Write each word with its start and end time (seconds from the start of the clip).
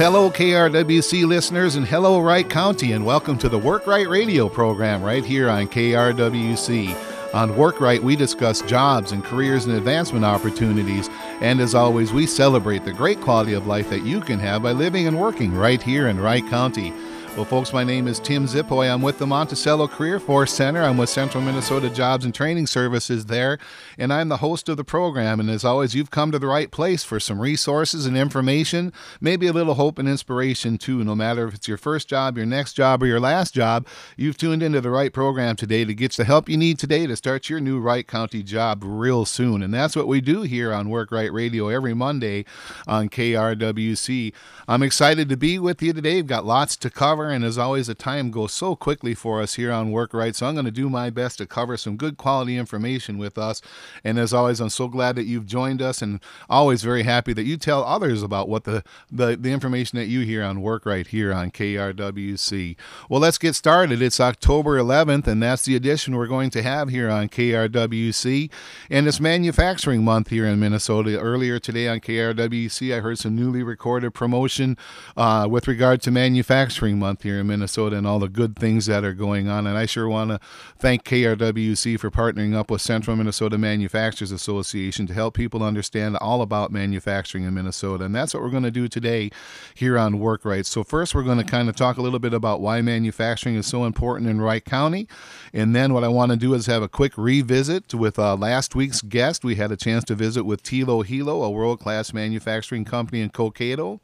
hello, 0.00 0.30
KRWC 0.30 1.26
listeners, 1.26 1.76
and 1.76 1.86
hello, 1.86 2.20
Wright 2.20 2.48
County, 2.48 2.92
and 2.92 3.04
welcome 3.04 3.36
to 3.36 3.50
the 3.50 3.58
Work 3.58 3.86
Right 3.86 4.08
Radio 4.08 4.48
program 4.48 5.02
right 5.02 5.22
here 5.22 5.50
on 5.50 5.68
KRWC. 5.68 7.34
On 7.34 7.54
Work 7.54 7.82
Right, 7.82 8.02
we 8.02 8.16
discuss 8.16 8.62
jobs 8.62 9.12
and 9.12 9.22
careers 9.22 9.66
and 9.66 9.76
advancement 9.76 10.24
opportunities, 10.24 11.10
and 11.42 11.60
as 11.60 11.74
always, 11.74 12.14
we 12.14 12.24
celebrate 12.24 12.86
the 12.86 12.94
great 12.94 13.20
quality 13.20 13.52
of 13.52 13.66
life 13.66 13.90
that 13.90 14.02
you 14.02 14.22
can 14.22 14.38
have 14.38 14.62
by 14.62 14.72
living 14.72 15.06
and 15.06 15.20
working 15.20 15.52
right 15.52 15.82
here 15.82 16.08
in 16.08 16.18
Wright 16.18 16.48
County. 16.48 16.94
Well, 17.40 17.48
folks, 17.48 17.72
my 17.72 17.84
name 17.84 18.06
is 18.06 18.20
Tim 18.20 18.46
Zipoy. 18.46 18.92
I'm 18.92 19.00
with 19.00 19.16
the 19.16 19.26
Monticello 19.26 19.88
Career 19.88 20.20
Force 20.20 20.52
Center. 20.52 20.82
I'm 20.82 20.98
with 20.98 21.08
Central 21.08 21.42
Minnesota 21.42 21.88
Jobs 21.88 22.26
and 22.26 22.34
Training 22.34 22.66
Services 22.66 23.24
there, 23.24 23.58
and 23.96 24.12
I'm 24.12 24.28
the 24.28 24.36
host 24.36 24.68
of 24.68 24.76
the 24.76 24.84
program. 24.84 25.40
And 25.40 25.48
as 25.48 25.64
always, 25.64 25.94
you've 25.94 26.10
come 26.10 26.32
to 26.32 26.38
the 26.38 26.46
right 26.46 26.70
place 26.70 27.02
for 27.02 27.18
some 27.18 27.40
resources 27.40 28.04
and 28.04 28.14
information, 28.14 28.92
maybe 29.22 29.46
a 29.46 29.54
little 29.54 29.72
hope 29.72 29.98
and 29.98 30.06
inspiration 30.06 30.76
too. 30.76 31.02
No 31.02 31.14
matter 31.14 31.48
if 31.48 31.54
it's 31.54 31.66
your 31.66 31.78
first 31.78 32.08
job, 32.08 32.36
your 32.36 32.44
next 32.44 32.74
job, 32.74 33.02
or 33.02 33.06
your 33.06 33.20
last 33.20 33.54
job, 33.54 33.86
you've 34.18 34.36
tuned 34.36 34.62
into 34.62 34.82
the 34.82 34.90
right 34.90 35.10
program 35.10 35.56
today 35.56 35.86
to 35.86 35.94
get 35.94 36.12
the 36.12 36.24
help 36.24 36.46
you 36.46 36.58
need 36.58 36.78
today 36.78 37.06
to 37.06 37.16
start 37.16 37.48
your 37.48 37.58
new 37.58 37.80
Wright 37.80 38.06
County 38.06 38.42
job 38.42 38.82
real 38.84 39.24
soon. 39.24 39.62
And 39.62 39.72
that's 39.72 39.96
what 39.96 40.06
we 40.06 40.20
do 40.20 40.42
here 40.42 40.74
on 40.74 40.90
Work 40.90 41.10
Right 41.10 41.32
Radio 41.32 41.68
every 41.68 41.94
Monday 41.94 42.44
on 42.86 43.08
KRWC. 43.08 44.34
I'm 44.68 44.82
excited 44.82 45.30
to 45.30 45.38
be 45.38 45.58
with 45.58 45.80
you 45.80 45.94
today. 45.94 46.16
We've 46.16 46.26
got 46.26 46.44
lots 46.44 46.76
to 46.76 46.90
cover 46.90 47.29
cover. 47.29 47.29
And 47.30 47.44
as 47.44 47.58
always, 47.58 47.86
the 47.86 47.94
time 47.94 48.30
goes 48.30 48.52
so 48.52 48.76
quickly 48.76 49.14
for 49.14 49.40
us 49.40 49.54
here 49.54 49.72
on 49.72 49.90
Work 49.90 50.14
Right. 50.14 50.34
So 50.34 50.46
I'm 50.46 50.54
going 50.54 50.64
to 50.64 50.70
do 50.70 50.88
my 50.88 51.10
best 51.10 51.38
to 51.38 51.46
cover 51.46 51.76
some 51.76 51.96
good 51.96 52.16
quality 52.16 52.56
information 52.56 53.18
with 53.18 53.38
us. 53.38 53.60
And 54.04 54.18
as 54.18 54.32
always, 54.32 54.60
I'm 54.60 54.70
so 54.70 54.88
glad 54.88 55.16
that 55.16 55.24
you've 55.24 55.46
joined 55.46 55.82
us 55.82 56.02
and 56.02 56.20
always 56.48 56.82
very 56.82 57.02
happy 57.02 57.32
that 57.32 57.44
you 57.44 57.56
tell 57.56 57.84
others 57.84 58.22
about 58.22 58.48
what 58.48 58.64
the, 58.64 58.82
the, 59.10 59.36
the 59.36 59.52
information 59.52 59.98
that 59.98 60.06
you 60.06 60.20
hear 60.20 60.42
on 60.42 60.62
Work 60.62 60.86
Right 60.86 61.06
here 61.06 61.32
on 61.32 61.50
KRWC. 61.50 62.76
Well, 63.08 63.20
let's 63.20 63.38
get 63.38 63.54
started. 63.54 64.02
It's 64.02 64.20
October 64.20 64.78
11th, 64.78 65.26
and 65.26 65.42
that's 65.42 65.64
the 65.64 65.76
edition 65.76 66.16
we're 66.16 66.26
going 66.26 66.50
to 66.50 66.62
have 66.62 66.88
here 66.88 67.10
on 67.10 67.28
KRWC. 67.28 68.50
And 68.88 69.06
it's 69.06 69.20
Manufacturing 69.20 70.04
Month 70.04 70.28
here 70.28 70.46
in 70.46 70.60
Minnesota. 70.60 71.18
Earlier 71.18 71.58
today 71.58 71.88
on 71.88 72.00
KRWC, 72.00 72.94
I 72.96 73.00
heard 73.00 73.18
some 73.18 73.36
newly 73.36 73.62
recorded 73.62 74.12
promotion 74.14 74.76
uh, 75.16 75.48
with 75.50 75.66
regard 75.68 76.00
to 76.02 76.10
Manufacturing 76.10 76.98
Month 76.98 77.09
month 77.10 77.22
here 77.24 77.40
in 77.40 77.46
Minnesota 77.48 77.96
and 77.96 78.06
all 78.06 78.20
the 78.20 78.28
good 78.28 78.56
things 78.56 78.86
that 78.86 79.02
are 79.02 79.12
going 79.12 79.48
on. 79.48 79.66
And 79.66 79.76
I 79.76 79.84
sure 79.84 80.08
want 80.08 80.30
to 80.30 80.38
thank 80.78 81.02
KRWC 81.02 81.98
for 81.98 82.08
partnering 82.08 82.54
up 82.54 82.70
with 82.70 82.80
Central 82.80 83.16
Minnesota 83.16 83.58
Manufacturers 83.58 84.30
Association 84.30 85.08
to 85.08 85.14
help 85.14 85.34
people 85.34 85.60
understand 85.60 86.16
all 86.18 86.40
about 86.40 86.70
manufacturing 86.70 87.42
in 87.42 87.52
Minnesota. 87.52 88.04
And 88.04 88.14
that's 88.14 88.32
what 88.32 88.44
we're 88.44 88.50
going 88.50 88.62
to 88.62 88.70
do 88.70 88.86
today 88.86 89.30
here 89.74 89.98
on 89.98 90.20
Work 90.20 90.44
Rights. 90.44 90.68
So, 90.68 90.84
first, 90.84 91.12
we're 91.12 91.24
going 91.24 91.38
to 91.38 91.44
kind 91.44 91.68
of 91.68 91.74
talk 91.74 91.96
a 91.96 92.02
little 92.02 92.20
bit 92.20 92.32
about 92.32 92.60
why 92.60 92.80
manufacturing 92.80 93.56
is 93.56 93.66
so 93.66 93.84
important 93.84 94.30
in 94.30 94.40
Wright 94.40 94.64
County. 94.64 95.08
And 95.52 95.74
then, 95.74 95.92
what 95.92 96.04
I 96.04 96.08
want 96.08 96.30
to 96.30 96.36
do 96.36 96.54
is 96.54 96.66
have 96.66 96.82
a 96.82 96.88
quick 96.88 97.18
revisit 97.18 97.92
with 97.92 98.20
uh, 98.20 98.36
last 98.36 98.76
week's 98.76 99.02
guest. 99.02 99.42
We 99.42 99.56
had 99.56 99.72
a 99.72 99.76
chance 99.76 100.04
to 100.04 100.14
visit 100.14 100.44
with 100.44 100.62
Tylo 100.62 101.04
Helo, 101.04 101.44
a 101.44 101.50
world 101.50 101.80
class 101.80 102.12
manufacturing 102.12 102.84
company 102.84 103.20
in 103.20 103.30
Cokato. 103.30 103.98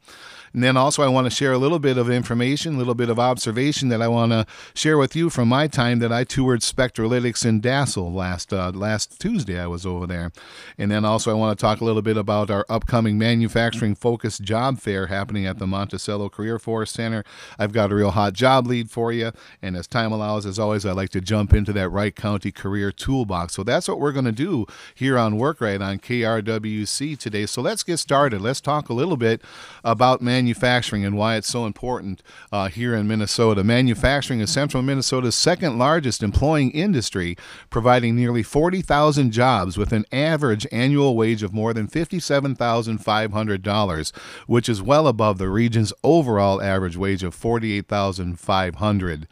And 0.57 0.63
then 0.63 0.75
also, 0.75 1.03
I 1.03 1.07
want 1.07 1.25
to 1.25 1.29
share 1.29 1.53
a 1.53 1.59
little 1.59 1.77
bit 1.77 1.99
of 1.99 2.09
information, 2.09 2.73
a 2.73 2.77
little 2.79 2.95
bit 2.95 3.09
of 3.09 3.19
observation 3.19 3.89
that 3.89 4.01
I 4.01 4.07
want 4.07 4.31
to 4.31 4.47
share 4.73 4.97
with 4.97 5.15
you 5.15 5.29
from 5.29 5.49
my 5.49 5.67
time 5.67 5.99
that 5.99 6.11
I 6.11 6.23
toured 6.23 6.61
Spectralytics 6.61 7.45
in 7.45 7.61
Dassel 7.61 8.11
last 8.11 8.51
uh, 8.51 8.71
last 8.71 9.19
Tuesday. 9.19 9.59
I 9.59 9.67
was 9.67 9.85
over 9.85 10.07
there, 10.07 10.31
and 10.75 10.89
then 10.89 11.05
also 11.05 11.29
I 11.29 11.35
want 11.35 11.55
to 11.55 11.61
talk 11.61 11.79
a 11.79 11.85
little 11.85 12.01
bit 12.01 12.17
about 12.17 12.49
our 12.49 12.65
upcoming 12.69 13.19
manufacturing 13.19 13.93
focused 13.93 14.41
job 14.41 14.79
fair 14.79 15.05
happening 15.05 15.45
at 15.45 15.59
the 15.59 15.67
Monticello 15.67 16.27
Career 16.27 16.57
Force 16.57 16.89
Center. 16.89 17.23
I've 17.59 17.71
got 17.71 17.91
a 17.91 17.95
real 17.95 18.09
hot 18.09 18.33
job 18.33 18.65
lead 18.65 18.89
for 18.89 19.11
you, 19.11 19.33
and 19.61 19.77
as 19.77 19.85
time 19.85 20.11
allows, 20.11 20.47
as 20.47 20.57
always, 20.57 20.87
I 20.87 20.91
like 20.91 21.11
to 21.11 21.21
jump 21.21 21.53
into 21.53 21.71
that 21.73 21.89
Wright 21.89 22.15
County 22.15 22.51
Career 22.51 22.91
Toolbox. 22.91 23.53
So 23.53 23.61
that's 23.61 23.87
what 23.87 23.99
we're 23.99 24.11
going 24.11 24.25
to 24.25 24.31
do 24.31 24.65
here 24.95 25.19
on 25.19 25.37
Work 25.37 25.61
Right 25.61 25.83
on 25.83 25.99
KRWC 25.99 27.19
today. 27.19 27.45
So 27.45 27.61
let's 27.61 27.83
get 27.83 27.97
started. 27.97 28.41
Let's 28.41 28.59
talk 28.59 28.89
a 28.89 28.93
little 28.93 29.17
bit 29.17 29.43
about 29.83 30.19
manufacturing 30.19 30.46
manufacturing 30.47 31.03
and 31.03 31.17
why 31.17 31.35
it's 31.35 31.49
so 31.49 31.65
important 31.65 32.23
uh, 32.53 32.69
here 32.69 32.95
in 32.95 33.05
Minnesota. 33.05 33.65
Manufacturing 33.65 34.39
is 34.39 34.49
central 34.49 34.81
Minnesota's 34.81 35.35
second 35.35 35.77
largest 35.77 36.23
employing 36.23 36.71
industry, 36.71 37.35
providing 37.69 38.15
nearly 38.15 38.43
40,000 38.43 39.31
jobs 39.31 39.77
with 39.77 39.91
an 39.91 40.05
average 40.09 40.65
annual 40.71 41.17
wage 41.17 41.43
of 41.43 41.53
more 41.53 41.73
than 41.73 41.89
$57,500, 41.89 44.17
which 44.47 44.69
is 44.69 44.81
well 44.81 45.05
above 45.05 45.37
the 45.37 45.49
region's 45.49 45.91
overall 46.01 46.61
average 46.61 46.95
wage 46.95 47.23
of 47.23 47.35
$48,500. 47.35 49.25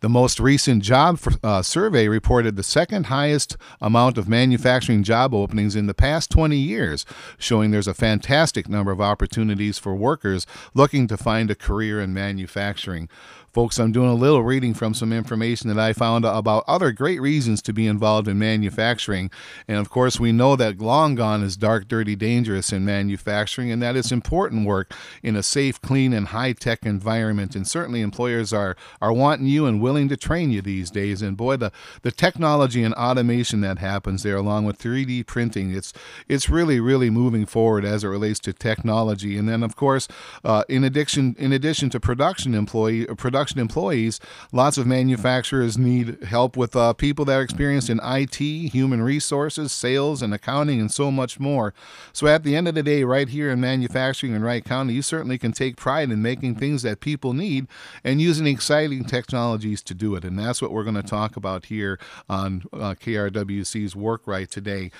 The 0.00 0.08
most 0.08 0.40
recent 0.40 0.82
job 0.82 1.20
uh, 1.42 1.60
survey 1.60 2.08
reported 2.08 2.56
the 2.56 2.62
second 2.62 3.04
highest 3.06 3.58
amount 3.78 4.16
of 4.16 4.26
manufacturing 4.26 5.02
job 5.02 5.34
openings 5.34 5.76
in 5.76 5.86
the 5.86 5.92
past 5.92 6.30
20 6.30 6.56
years, 6.56 7.04
showing 7.36 7.72
there's 7.72 7.86
a 7.86 7.92
fantastic 7.92 8.70
number 8.70 8.90
of 8.90 9.02
opportunities 9.02 9.78
for 9.78 9.94
workers 9.94 10.46
looking 10.74 11.06
to 11.08 11.16
find 11.16 11.50
a 11.50 11.54
career 11.54 12.00
in 12.00 12.14
manufacturing. 12.14 13.08
Folks, 13.52 13.78
I'm 13.78 13.92
doing 13.92 14.08
a 14.08 14.14
little 14.14 14.42
reading 14.42 14.72
from 14.72 14.94
some 14.94 15.12
information 15.12 15.68
that 15.68 15.78
I 15.78 15.92
found 15.92 16.24
about 16.24 16.64
other 16.66 16.90
great 16.90 17.20
reasons 17.20 17.60
to 17.62 17.74
be 17.74 17.86
involved 17.86 18.26
in 18.26 18.38
manufacturing. 18.38 19.30
And 19.68 19.76
of 19.76 19.90
course, 19.90 20.18
we 20.18 20.32
know 20.32 20.56
that 20.56 20.80
long 20.80 21.16
gone 21.16 21.42
is 21.42 21.58
dark, 21.58 21.86
dirty, 21.86 22.16
dangerous 22.16 22.72
in 22.72 22.86
manufacturing, 22.86 23.70
and 23.70 23.82
that 23.82 23.94
it's 23.94 24.10
important 24.10 24.66
work 24.66 24.94
in 25.22 25.36
a 25.36 25.42
safe, 25.42 25.82
clean, 25.82 26.14
and 26.14 26.28
high 26.28 26.54
tech 26.54 26.86
environment. 26.86 27.54
And 27.54 27.68
certainly, 27.68 28.00
employers 28.00 28.54
are, 28.54 28.74
are 29.02 29.12
wanting 29.12 29.48
you 29.48 29.66
and 29.66 29.82
willing 29.82 30.08
to 30.08 30.16
train 30.16 30.50
you 30.50 30.62
these 30.62 30.90
days. 30.90 31.20
And 31.20 31.36
boy, 31.36 31.58
the, 31.58 31.72
the 32.00 32.10
technology 32.10 32.82
and 32.82 32.94
automation 32.94 33.60
that 33.60 33.80
happens 33.80 34.22
there, 34.22 34.36
along 34.36 34.64
with 34.64 34.78
3D 34.78 35.26
printing, 35.26 35.74
it's, 35.74 35.92
it's 36.26 36.48
really, 36.48 36.80
really 36.80 37.10
moving 37.10 37.44
forward 37.44 37.84
as 37.84 38.02
it 38.02 38.08
relates 38.08 38.40
to 38.40 38.54
technology. 38.54 39.36
And 39.36 39.46
then, 39.46 39.62
of 39.62 39.76
course, 39.76 40.08
uh, 40.44 40.64
in 40.68 40.84
addition, 40.84 41.36
in 41.38 41.52
addition 41.52 41.90
to 41.90 42.00
production 42.00 42.54
employee, 42.54 43.06
production 43.06 43.42
production 43.42 43.60
employees, 43.60 44.20
lots 44.52 44.78
of 44.78 44.86
manufacturers 44.86 45.76
need 45.76 46.22
help 46.24 46.56
with 46.56 46.76
uh, 46.76 46.92
people 46.92 47.24
that 47.24 47.34
are 47.34 47.42
experienced 47.42 47.90
in 47.90 47.98
IT, 48.04 48.36
human 48.36 49.02
resources, 49.02 49.72
sales, 49.72 50.22
and 50.22 50.32
accounting, 50.32 50.80
and 50.80 50.92
so 50.92 51.10
much 51.10 51.40
more. 51.40 51.74
So 52.12 52.26
at 52.26 52.44
the 52.44 52.54
end 52.54 52.68
of 52.68 52.74
the 52.74 52.82
day, 52.82 53.04
right 53.04 53.28
here 53.28 53.50
in 53.50 53.60
manufacturing 53.60 54.34
in 54.34 54.42
Wright 54.42 54.64
County, 54.64 54.94
you 54.94 55.02
certainly 55.02 55.38
can 55.38 55.52
take 55.52 55.76
pride 55.76 56.10
in 56.10 56.22
making 56.22 56.56
things 56.56 56.82
that 56.82 57.00
people 57.00 57.32
need 57.32 57.66
and 58.04 58.20
using 58.20 58.46
exciting 58.46 59.04
technologies 59.04 59.82
to 59.82 59.94
do 59.94 60.14
it. 60.14 60.24
And 60.24 60.38
that's 60.38 60.62
what 60.62 60.70
we're 60.70 60.84
going 60.84 60.94
to 60.94 61.02
talk 61.02 61.36
about 61.36 61.66
here 61.66 61.98
on 62.28 62.62
uh, 62.72 62.94
KRWC's 62.94 63.96
Work 63.96 64.26
Right 64.26 64.50
today. 64.50 64.90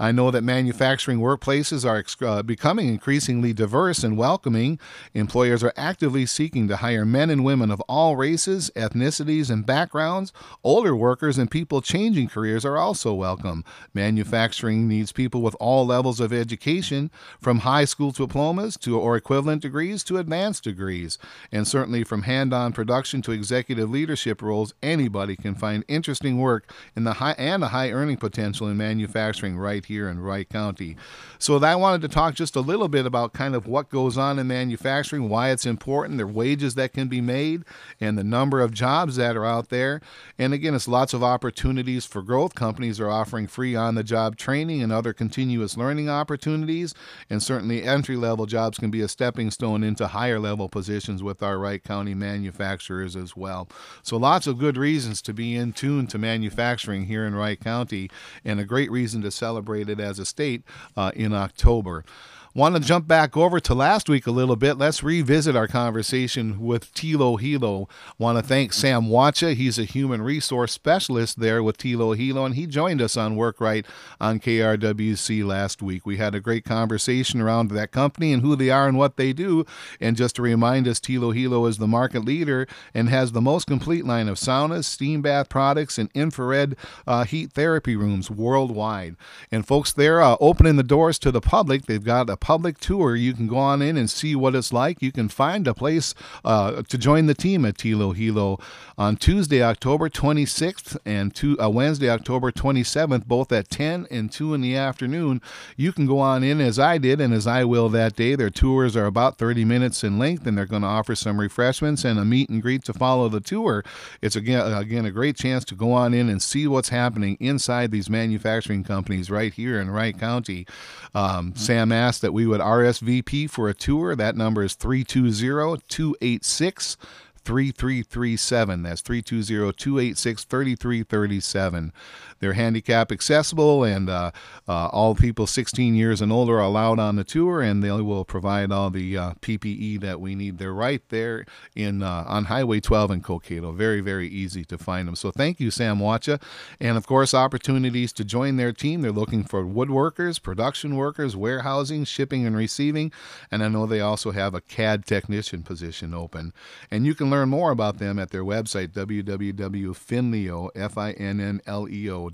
I 0.00 0.12
know 0.12 0.30
that 0.30 0.42
manufacturing 0.42 1.18
workplaces 1.18 1.84
are 1.84 2.02
uh, 2.26 2.42
becoming 2.42 2.88
increasingly 2.88 3.52
diverse 3.52 4.02
and 4.02 4.16
welcoming. 4.16 4.80
Employers 5.14 5.62
are 5.62 5.72
actively 5.76 6.26
seeking 6.26 6.68
to 6.68 6.76
hire 6.76 7.04
men 7.04 7.30
and 7.30 7.44
women 7.44 7.70
of 7.70 7.80
all 7.82 8.16
races, 8.16 8.70
ethnicities, 8.76 9.50
and 9.50 9.66
backgrounds. 9.66 10.32
Older 10.62 10.94
workers 10.94 11.38
and 11.38 11.50
people 11.50 11.80
changing 11.80 12.28
careers 12.28 12.64
are 12.64 12.76
also 12.76 13.14
welcome. 13.14 13.64
Manufacturing 13.94 14.88
needs 14.88 15.12
people 15.12 15.42
with 15.42 15.56
all 15.60 15.86
levels 15.86 16.20
of 16.20 16.32
education, 16.32 17.10
from 17.40 17.60
high 17.60 17.84
school 17.84 18.10
diplomas 18.10 18.76
to 18.78 18.98
or 18.98 19.16
equivalent 19.16 19.62
degrees 19.62 20.04
to 20.04 20.18
advanced 20.18 20.64
degrees. 20.64 21.18
And 21.50 21.66
certainly 21.66 22.04
from 22.04 22.22
hand-on 22.22 22.72
production 22.72 23.22
to 23.22 23.32
executive 23.32 23.90
leadership 23.90 24.42
roles, 24.42 24.74
anybody 24.82 25.36
can 25.36 25.54
find 25.54 25.84
interesting 25.88 26.38
work 26.38 26.72
in 26.96 27.04
the 27.04 27.14
high 27.14 27.32
and 27.38 27.64
a 27.64 27.68
high 27.68 27.90
earning 27.90 28.16
potential 28.16 28.68
in 28.68 28.76
manufacturing 28.76 29.56
right 29.56 29.84
here 29.84 30.08
in 30.08 30.20
Wright 30.20 30.48
County. 30.48 30.96
So 31.38 31.62
I 31.62 31.74
wanted 31.76 32.02
to 32.02 32.08
talk 32.08 32.34
just 32.34 32.56
a 32.56 32.60
little 32.60 32.88
bit 32.88 33.06
about 33.06 33.32
kind 33.32 33.54
of 33.54 33.66
what 33.66 33.88
goes 33.88 34.18
on 34.18 34.38
in 34.38 34.46
manufacturing, 34.46 34.81
why 34.82 35.50
it's 35.50 35.66
important, 35.66 36.18
the 36.18 36.26
wages 36.26 36.74
that 36.74 36.92
can 36.92 37.08
be 37.08 37.20
made, 37.20 37.64
and 38.00 38.18
the 38.18 38.24
number 38.24 38.60
of 38.60 38.72
jobs 38.72 39.16
that 39.16 39.36
are 39.36 39.44
out 39.44 39.68
there. 39.68 40.00
And 40.38 40.52
again, 40.52 40.74
it's 40.74 40.88
lots 40.88 41.14
of 41.14 41.22
opportunities 41.22 42.04
for 42.04 42.22
growth. 42.22 42.54
Companies 42.54 43.00
are 43.00 43.10
offering 43.10 43.46
free 43.46 43.74
on 43.74 43.94
the 43.94 44.02
job 44.02 44.36
training 44.36 44.82
and 44.82 44.92
other 44.92 45.12
continuous 45.12 45.76
learning 45.76 46.08
opportunities. 46.08 46.94
And 47.30 47.42
certainly, 47.42 47.82
entry 47.82 48.16
level 48.16 48.46
jobs 48.46 48.78
can 48.78 48.90
be 48.90 49.00
a 49.00 49.08
stepping 49.08 49.50
stone 49.50 49.82
into 49.82 50.08
higher 50.08 50.38
level 50.38 50.68
positions 50.68 51.22
with 51.22 51.42
our 51.42 51.58
Wright 51.58 51.82
County 51.82 52.14
manufacturers 52.14 53.16
as 53.16 53.36
well. 53.36 53.68
So, 54.02 54.16
lots 54.16 54.46
of 54.46 54.58
good 54.58 54.76
reasons 54.76 55.22
to 55.22 55.32
be 55.32 55.56
in 55.56 55.72
tune 55.72 56.06
to 56.08 56.18
manufacturing 56.18 57.06
here 57.06 57.26
in 57.26 57.34
Wright 57.34 57.58
County, 57.58 58.10
and 58.44 58.60
a 58.60 58.64
great 58.64 58.90
reason 58.90 59.22
to 59.22 59.30
celebrate 59.30 59.88
it 59.88 60.00
as 60.00 60.18
a 60.18 60.26
state 60.26 60.62
uh, 60.96 61.12
in 61.14 61.32
October. 61.32 62.04
Want 62.54 62.74
to 62.74 62.82
jump 62.82 63.08
back 63.08 63.34
over 63.34 63.60
to 63.60 63.74
last 63.74 64.10
week 64.10 64.26
a 64.26 64.30
little 64.30 64.56
bit? 64.56 64.76
Let's 64.76 65.02
revisit 65.02 65.56
our 65.56 65.66
conversation 65.66 66.60
with 66.60 66.92
Tylo 66.92 67.40
Helo. 67.40 67.88
Want 68.18 68.36
to 68.36 68.44
thank 68.44 68.74
Sam 68.74 69.08
Watcha. 69.08 69.54
He's 69.54 69.78
a 69.78 69.84
human 69.84 70.20
resource 70.20 70.70
specialist 70.70 71.40
there 71.40 71.62
with 71.62 71.78
Tylo 71.78 72.14
Helo, 72.14 72.44
and 72.44 72.54
he 72.54 72.66
joined 72.66 73.00
us 73.00 73.16
on 73.16 73.36
Work 73.36 73.58
Right 73.58 73.86
on 74.20 74.38
KRWC 74.38 75.46
last 75.46 75.80
week. 75.80 76.04
We 76.04 76.18
had 76.18 76.34
a 76.34 76.40
great 76.40 76.66
conversation 76.66 77.40
around 77.40 77.70
that 77.70 77.90
company 77.90 78.34
and 78.34 78.42
who 78.42 78.54
they 78.54 78.68
are 78.68 78.86
and 78.86 78.98
what 78.98 79.16
they 79.16 79.32
do. 79.32 79.64
And 79.98 80.14
just 80.14 80.36
to 80.36 80.42
remind 80.42 80.86
us, 80.86 81.00
Tylo 81.00 81.34
Helo 81.34 81.66
is 81.66 81.78
the 81.78 81.86
market 81.86 82.22
leader 82.22 82.66
and 82.92 83.08
has 83.08 83.32
the 83.32 83.40
most 83.40 83.66
complete 83.66 84.04
line 84.04 84.28
of 84.28 84.36
saunas, 84.36 84.84
steam 84.84 85.22
bath 85.22 85.48
products, 85.48 85.96
and 85.96 86.10
infrared 86.12 86.76
uh, 87.06 87.24
heat 87.24 87.52
therapy 87.52 87.96
rooms 87.96 88.30
worldwide. 88.30 89.16
And 89.50 89.66
folks, 89.66 89.90
they're 89.90 90.20
uh, 90.20 90.36
opening 90.38 90.76
the 90.76 90.82
doors 90.82 91.18
to 91.20 91.30
the 91.30 91.40
public. 91.40 91.86
They've 91.86 92.04
got 92.04 92.28
a 92.28 92.41
public 92.42 92.78
tour. 92.78 93.14
You 93.14 93.32
can 93.32 93.46
go 93.46 93.56
on 93.56 93.80
in 93.80 93.96
and 93.96 94.10
see 94.10 94.34
what 94.34 94.56
it's 94.56 94.72
like. 94.72 95.00
You 95.00 95.12
can 95.12 95.28
find 95.28 95.68
a 95.68 95.72
place 95.72 96.12
uh, 96.44 96.82
to 96.82 96.98
join 96.98 97.26
the 97.26 97.34
team 97.34 97.64
at 97.64 97.76
Tylo 97.76 98.14
Helo 98.14 98.60
on 98.98 99.16
Tuesday, 99.16 99.62
October 99.62 100.10
26th 100.10 100.98
and 101.06 101.32
to, 101.36 101.58
uh, 101.62 101.70
Wednesday, 101.70 102.10
October 102.10 102.50
27th, 102.50 103.26
both 103.26 103.52
at 103.52 103.70
10 103.70 104.08
and 104.10 104.30
2 104.32 104.54
in 104.54 104.60
the 104.60 104.74
afternoon. 104.74 105.40
You 105.76 105.92
can 105.92 106.04
go 106.06 106.18
on 106.18 106.42
in 106.42 106.60
as 106.60 106.80
I 106.80 106.98
did 106.98 107.20
and 107.20 107.32
as 107.32 107.46
I 107.46 107.62
will 107.62 107.88
that 107.90 108.16
day. 108.16 108.34
Their 108.34 108.50
tours 108.50 108.96
are 108.96 109.06
about 109.06 109.38
30 109.38 109.64
minutes 109.64 110.02
in 110.02 110.18
length 110.18 110.44
and 110.44 110.58
they're 110.58 110.66
going 110.66 110.82
to 110.82 110.88
offer 110.88 111.14
some 111.14 111.38
refreshments 111.38 112.04
and 112.04 112.18
a 112.18 112.24
meet 112.24 112.48
and 112.48 112.60
greet 112.60 112.82
to 112.84 112.92
follow 112.92 113.28
the 113.28 113.40
tour. 113.40 113.84
It's 114.20 114.34
again, 114.34 114.72
again 114.72 115.06
a 115.06 115.12
great 115.12 115.36
chance 115.36 115.64
to 115.66 115.76
go 115.76 115.92
on 115.92 116.12
in 116.12 116.28
and 116.28 116.42
see 116.42 116.66
what's 116.66 116.88
happening 116.88 117.36
inside 117.38 117.92
these 117.92 118.10
manufacturing 118.10 118.82
companies 118.82 119.30
right 119.30 119.54
here 119.54 119.80
in 119.80 119.90
Wright 119.90 120.18
County. 120.18 120.66
Um, 121.14 121.54
Sam 121.54 121.92
asked 121.92 122.22
that 122.22 122.31
we 122.32 122.46
would 122.46 122.60
RSVP 122.60 123.48
for 123.50 123.68
a 123.68 123.74
tour. 123.74 124.16
That 124.16 124.36
number 124.36 124.62
is 124.62 124.74
320 124.74 125.82
286 125.88 126.96
3337. 127.44 128.82
That's 128.82 129.00
320 129.00 129.72
286 129.72 130.44
3337. 130.44 131.92
They're 132.42 132.54
handicap 132.54 133.12
accessible, 133.12 133.84
and 133.84 134.10
uh, 134.10 134.32
uh, 134.66 134.88
all 134.88 135.14
people 135.14 135.46
16 135.46 135.94
years 135.94 136.20
and 136.20 136.32
older 136.32 136.58
are 136.58 136.62
allowed 136.62 136.98
on 136.98 137.14
the 137.14 137.22
tour, 137.22 137.62
and 137.62 137.84
they 137.84 137.92
will 137.92 138.24
provide 138.24 138.72
all 138.72 138.90
the 138.90 139.16
uh, 139.16 139.34
PPE 139.40 140.00
that 140.00 140.20
we 140.20 140.34
need. 140.34 140.58
They're 140.58 140.74
right 140.74 141.02
there 141.08 141.46
in 141.76 142.02
uh, 142.02 142.24
on 142.26 142.46
Highway 142.46 142.80
12 142.80 143.12
in 143.12 143.22
Cokato. 143.22 143.72
Very, 143.72 144.00
very 144.00 144.26
easy 144.26 144.64
to 144.64 144.76
find 144.76 145.06
them. 145.06 145.14
So 145.14 145.30
thank 145.30 145.60
you, 145.60 145.70
Sam 145.70 146.00
Watcha. 146.00 146.40
And 146.80 146.96
of 146.96 147.06
course, 147.06 147.32
opportunities 147.32 148.12
to 148.14 148.24
join 148.24 148.56
their 148.56 148.72
team. 148.72 149.02
They're 149.02 149.12
looking 149.12 149.44
for 149.44 149.62
woodworkers, 149.62 150.42
production 150.42 150.96
workers, 150.96 151.36
warehousing, 151.36 152.06
shipping, 152.06 152.44
and 152.44 152.56
receiving. 152.56 153.12
And 153.52 153.62
I 153.62 153.68
know 153.68 153.86
they 153.86 154.00
also 154.00 154.32
have 154.32 154.52
a 154.52 154.60
CAD 154.60 155.06
technician 155.06 155.62
position 155.62 156.12
open. 156.12 156.52
And 156.90 157.06
you 157.06 157.14
can 157.14 157.30
learn 157.30 157.50
more 157.50 157.70
about 157.70 157.98
them 157.98 158.18
at 158.18 158.30
their 158.30 158.42
website, 158.42 158.88
www.finnleo, 158.88 160.70
F-I-N-N-L-E-O 160.74 162.31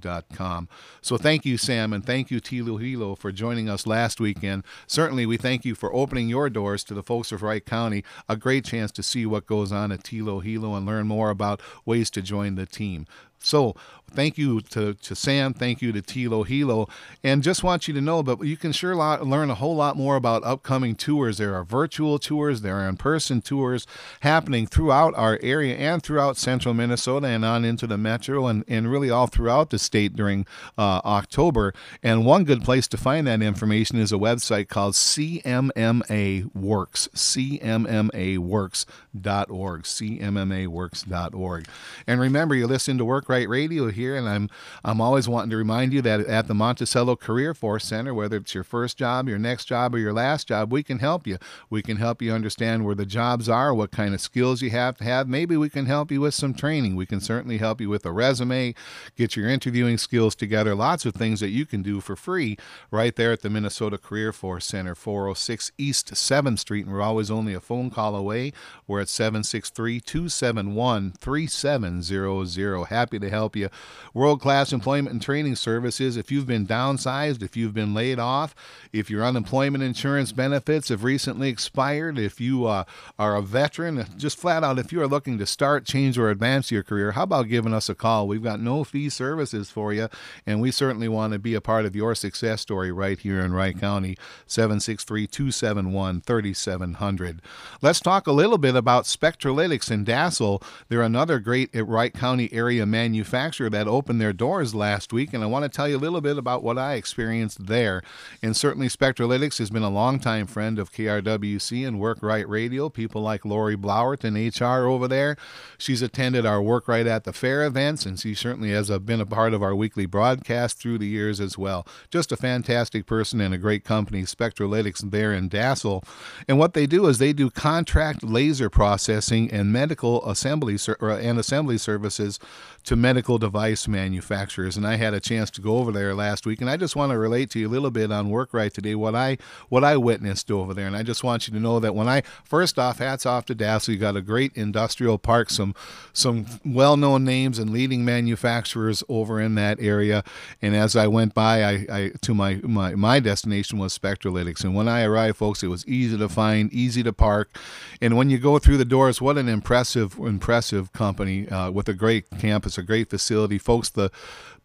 so 1.00 1.17
thank 1.17 1.45
you, 1.45 1.56
Sam, 1.59 1.93
and 1.93 2.05
thank 2.05 2.31
you, 2.31 2.41
Tylo 2.41 2.81
Helo, 2.81 3.17
for 3.17 3.33
joining 3.33 3.69
us 3.69 3.87
last 3.87 4.21
weekend. 4.21 4.65
Certainly, 4.87 5.27
we 5.27 5.37
thank 5.37 5.65
you 5.65 5.75
for 5.75 5.95
opening 5.95 6.29
your 6.29 6.49
doors 6.50 6.85
to 6.85 6.95
the 6.95 7.03
folks 7.03 7.33
of 7.33 7.43
Wright 7.43 7.65
County. 7.65 8.05
A 8.29 8.37
great 8.37 8.65
chance 8.65 8.91
to 8.93 9.03
see 9.03 9.27
what 9.27 9.47
goes 9.47 9.73
on 9.73 9.93
at 9.93 10.03
Tylo 10.03 10.43
Helo 10.43 10.77
and 10.77 10.87
learn 10.87 11.06
more 11.06 11.31
about 11.31 11.61
ways 11.85 12.11
to 12.11 12.23
join 12.23 12.55
the 12.55 12.67
team. 12.67 13.06
So 13.40 13.75
thank 14.11 14.38
you 14.38 14.61
to, 14.61 14.94
to 14.94 15.14
Sam. 15.14 15.52
Thank 15.55 15.82
you 15.82 15.93
to 15.93 16.02
Tylo 16.02 16.44
Helo. 16.46 16.88
And 17.23 17.43
just 17.43 17.62
want 17.62 17.87
you 17.88 17.94
to 17.94 18.00
know, 18.00 18.23
but 18.23 18.43
you 18.43 18.56
can 18.56 18.73
sure 18.73 18.94
lot, 18.94 19.26
learn 19.26 19.50
a 19.50 19.55
whole 19.55 19.76
lot 19.76 19.96
more 19.96 20.17
about 20.17 20.44
upcoming 20.44 20.94
tours. 20.94 21.37
There 21.38 21.55
are 21.55 21.64
virtual 21.64 22.19
tours, 22.19 22.61
there 22.62 22.76
are 22.76 22.88
in 22.88 22.96
person 22.96 23.40
tours 23.40 23.87
happening 24.20 24.67
throughout 24.67 25.14
our 25.17 25.38
area 25.43 25.76
and 25.76 26.02
throughout 26.02 26.37
central 26.37 26.75
Minnesota 26.75 27.29
and 27.29 27.44
on 27.44 27.64
into 27.64 27.87
the 27.87 27.99
metro 27.99 28.46
and, 28.46 28.64
and 28.67 28.90
really 28.90 29.11
all 29.11 29.26
throughout 29.26 29.70
the 29.70 29.79
state 29.79 30.17
during 30.17 30.46
uh, 30.76 31.00
October. 31.05 31.73
And 32.02 32.26
one 32.26 32.44
good 32.44 32.64
place 32.64 32.88
to 32.88 32.96
find 32.96 33.26
that 33.26 33.43
information 33.43 33.99
is 33.99 34.12
a 34.12 34.17
website 34.17 34.69
called 34.69 34.94
CMMA 34.94 36.55
Works, 36.55 37.08
CMMAworks.org, 37.14 39.82
CMMAworks.org. 39.82 41.69
And 42.06 42.20
remember, 42.20 42.55
you 42.55 42.67
listen 42.67 42.99
to 42.99 43.05
Work 43.05 43.28
Right 43.29 43.47
Radio 43.47 43.91
here, 43.91 44.17
and 44.17 44.27
I'm 44.27 44.49
I'm 44.83 45.03
always 45.03 45.29
wanting 45.29 45.51
to 45.51 45.59
remind 45.59 45.93
you 45.93 46.01
that 46.01 46.21
at 46.21 46.49
the 46.49 46.55
Monticello 46.55 47.15
Career 47.15 47.53
Force 47.53 47.85
Center, 47.85 48.15
whether 48.15 48.39
it's 48.39 48.55
your 48.55 48.65
first 48.65 48.97
job, 48.97 49.29
your 49.29 49.39
next 49.39 49.67
job, 49.67 49.95
or 49.95 49.99
your 49.99 50.15
last 50.15 50.49
job, 50.49 50.73
we 50.73 50.83
can 50.83 50.99
help 50.99 51.27
you. 51.27 51.37
We 51.69 51.83
can 51.83 51.99
help 51.99 52.23
you 52.23 52.33
understand 52.33 52.87
where 52.87 52.95
the 52.95 53.05
jobs 53.05 53.47
are, 53.47 53.75
what 53.75 53.91
kind 53.91 54.15
of 54.15 54.23
skills 54.23 54.63
you 54.63 54.71
have 54.71 54.97
to 54.97 55.05
have. 55.05 55.29
Maybe 55.29 55.59
we 55.59 55.69
can 55.69 55.85
help 55.85 56.11
you 56.11 56.23
with 56.23 56.33
some 56.33 56.55
training. 56.55 56.97
We 56.97 57.05
can 57.05 57.21
certainly 57.21 57.59
help 57.59 57.83
you 57.83 57.91
with 57.91 58.07
a 58.07 58.13
resume, 58.13 58.75
get 59.15 59.37
your 59.37 59.51
interviewing 59.51 59.99
skills 59.99 60.35
together. 60.35 60.75
Lots 60.75 61.05
of 61.05 61.15
things 61.15 61.41
that 61.41 61.51
you 61.51 61.67
can 61.67 61.83
do 61.83 62.01
for 62.01 62.17
free 62.17 62.57
right 62.91 63.15
there 63.15 63.33
at 63.33 63.43
the 63.43 63.51
Minnesota 63.51 63.99
Career 63.99 64.33
Force 64.33 64.65
Center, 64.65 64.95
406 64.95 65.71
East 65.77 66.15
7th 66.15 66.61
Street, 66.61 66.87
and 66.87 66.95
we're 66.95 67.03
always 67.03 67.31
only 67.31 67.53
a 67.53 67.61
phone 67.61 67.91
call 67.91 68.17
away. 68.17 68.55
We're 68.87 69.01
at 69.01 69.11
763 69.11 70.01
271 70.01 71.13
3700. 71.13 72.85
Happy 72.87 73.18
to 73.19 73.31
help 73.31 73.56
you. 73.56 73.69
World 74.15 74.41
class 74.41 74.73
employment 74.73 75.12
and 75.12 75.23
training 75.23 75.56
services. 75.56 76.17
If 76.17 76.31
you've 76.31 76.47
been 76.47 76.67
downsized, 76.67 77.43
if 77.43 77.56
you've 77.56 77.75
been 77.75 77.94
laid 77.94 78.19
off, 78.19 78.55
if 78.93 79.11
your 79.11 79.25
unemployment 79.25 79.85
insurance 79.85 80.32
benefits 80.32 80.88
have 80.88 81.05
recently 81.05 81.49
expired, 81.49 82.19
if 82.19 82.41
you 82.41 82.67
uh, 82.67 82.85
are 83.19 83.37
a 83.37 83.43
veteran, 83.43 84.06
just 84.17 84.38
flat 84.38 84.65
out, 84.65 84.79
if 84.79 84.93
you 84.93 85.00
are 85.00 85.09
looking 85.09 85.38
to 85.38 85.47
start, 85.47 85.85
change, 85.85 86.19
or 86.19 86.31
advance 86.31 86.70
your 86.70 86.82
career, 86.82 87.12
how 87.12 87.23
about 87.25 87.49
giving 87.49 87.75
us 87.75 87.88
a 87.88 87.94
call? 87.94 88.29
We've 88.29 88.43
got 88.43 88.61
no 88.61 88.85
fee 88.85 89.09
services 89.09 89.70
for 89.70 89.93
you, 89.93 90.09
and 90.47 90.61
we 90.61 90.70
certainly 90.70 91.09
want 91.09 91.32
to 91.32 91.38
be 91.38 91.55
a 91.55 91.61
part 91.61 91.85
of 91.85 91.97
your 91.97 92.15
success 92.15 92.61
story 92.61 92.93
right 92.93 93.19
here 93.19 93.41
in 93.41 93.53
Wright 93.53 93.79
County. 93.79 94.17
763 94.47 95.26
271 95.26 96.20
3700. 96.20 97.43
Let's 97.82 98.00
talk 98.00 98.26
a 98.26 98.32
little 98.32 98.59
bit 98.59 98.76
about 98.76 99.05
Spectralytics 99.05 99.91
in 99.91 100.05
Dassel. 100.05 100.62
They're 100.88 101.03
another 101.03 101.38
great 101.38 101.70
Wright 101.75 102.12
County 102.12 102.53
area 102.53 102.87
manufacturer 102.87 103.07
that 103.14 103.88
opened 103.88 104.20
their 104.20 104.32
doors 104.32 104.75
last 104.75 105.12
week, 105.12 105.32
and 105.32 105.43
I 105.43 105.46
want 105.46 105.64
to 105.64 105.69
tell 105.69 105.88
you 105.88 105.96
a 105.96 105.99
little 105.99 106.20
bit 106.20 106.38
about 106.38 106.62
what 106.62 106.78
I 106.78 106.94
experienced 106.94 107.66
there. 107.66 108.02
And 108.43 108.56
certainly, 108.56 108.88
Spectralytics 108.88 109.58
has 109.58 109.70
been 109.70 109.82
a 109.82 109.90
longtime 109.90 110.46
friend 110.46 110.78
of 110.78 110.93
KRWC 110.93 111.87
and 111.87 112.00
Work 112.00 112.19
Right 112.22 112.49
Radio. 112.49 112.88
People 112.88 113.22
like 113.22 113.44
Lori 113.44 113.76
Blauert 113.76 114.25
in 114.25 114.34
HR 114.34 114.87
over 114.87 115.08
there. 115.08 115.37
She's 115.78 116.02
attended 116.02 116.44
our 116.46 116.60
Work 116.62 116.88
Right 116.88 117.06
at 117.06 117.25
the 117.25 117.32
Fair 117.32 117.64
events, 117.64 118.05
and 118.06 118.19
she 118.19 118.34
certainly 118.34 118.70
has 118.70 118.90
been 119.00 119.20
a 119.20 119.26
part 119.26 119.55
of 119.55 119.62
our 119.62 119.75
weekly 119.75 120.06
broadcast 120.06 120.78
through 120.78 120.99
the 120.99 121.06
years 121.06 121.40
as 121.40 121.56
well. 121.56 121.87
Just 122.10 122.32
a 122.32 122.37
fantastic 122.37 123.06
person 123.06 123.41
and 123.41 123.55
a 123.55 123.58
great 123.58 123.84
company, 123.84 124.22
Spectralytics, 124.22 125.10
there 125.10 125.32
in 125.32 125.48
Dassel. 125.48 126.05
And 126.46 126.58
what 126.58 126.74
they 126.74 126.86
do 126.86 127.06
is 127.06 127.19
they 127.19 127.32
do 127.32 127.50
contract 127.50 128.22
laser 128.22 128.70
processing 128.70 129.50
and 129.50 129.72
medical 129.72 130.29
assembly 130.29 130.79
and 131.00 131.38
assembly 131.38 131.79
services 131.79 132.38
to 132.84 132.96
medical 133.00 133.38
device 133.38 133.86
manufacturers. 133.86 134.76
And 134.76 134.86
I 134.86 134.96
had 134.96 135.14
a 135.14 135.20
chance 135.20 135.50
to 135.52 135.60
go 135.60 135.78
over 135.78 135.93
there 135.93 136.14
last 136.14 136.46
week, 136.46 136.60
and 136.60 136.69
I 136.69 136.76
just 136.76 136.96
want 136.96 137.12
to 137.12 137.19
relate 137.19 137.50
to 137.50 137.58
you 137.58 137.69
a 137.69 137.70
little 137.70 137.90
bit 137.90 138.10
on 138.10 138.31
work 138.31 138.52
right 138.52 138.72
today 138.72 138.94
what 138.94 139.14
I 139.14 139.38
what 139.69 139.84
I 139.84 139.96
witnessed 139.96 140.50
over 140.50 140.74
there. 140.74 140.86
And 140.86 140.96
I 140.96 141.02
just 141.02 141.22
want 141.24 141.46
you 141.46 141.55
to 141.55 141.60
know 141.60 141.81
that 141.81 141.94
when 141.94 142.08
I 142.08 142.22
first 142.44 142.78
off, 142.78 142.98
hats 142.98 143.26
off 143.26 143.46
to 143.46 143.55
Dassel, 143.55 143.88
you 143.88 143.96
got 143.98 144.17
a 144.17 144.22
great 144.22 144.52
industrial 144.55 145.19
park, 145.19 145.50
some 145.50 145.74
some 146.12 146.46
well-known 146.64 147.24
names 147.24 147.58
and 147.58 147.70
leading 147.70 148.05
manufacturers 148.05 149.02
over 149.08 149.40
in 149.40 149.55
that 149.55 149.81
area. 149.81 150.24
And 150.60 150.74
as 150.74 150.96
I 150.96 151.06
went 151.06 151.34
by, 151.34 151.62
I, 151.64 151.86
I 151.90 152.12
to 152.22 152.34
my, 152.34 152.56
my 152.56 152.94
my 152.94 153.20
destination 153.20 153.78
was 153.78 153.96
Spectralytics, 153.96 154.64
and 154.64 154.74
when 154.74 154.88
I 154.88 155.05
arrived, 155.05 155.36
folks, 155.36 155.62
it 155.62 155.69
was 155.69 155.86
easy 155.86 156.19
to 156.19 156.28
find, 156.28 156.72
easy 156.72 157.02
to 157.02 157.12
park, 157.12 157.56
and 158.00 158.17
when 158.17 158.31
you 158.31 158.38
go 158.38 158.58
through 158.58 158.78
the 158.78 158.84
doors, 158.84 159.20
what 159.20 159.38
an 159.38 159.48
impressive 159.48 160.19
impressive 160.19 160.93
company 160.93 161.48
uh, 161.48 161.70
with 161.70 161.88
a 161.88 161.94
great 161.94 162.24
campus 162.38 162.78
a 162.78 162.82
great 162.89 163.11
facility, 163.11 163.59
folks. 163.59 163.91
The 163.91 164.11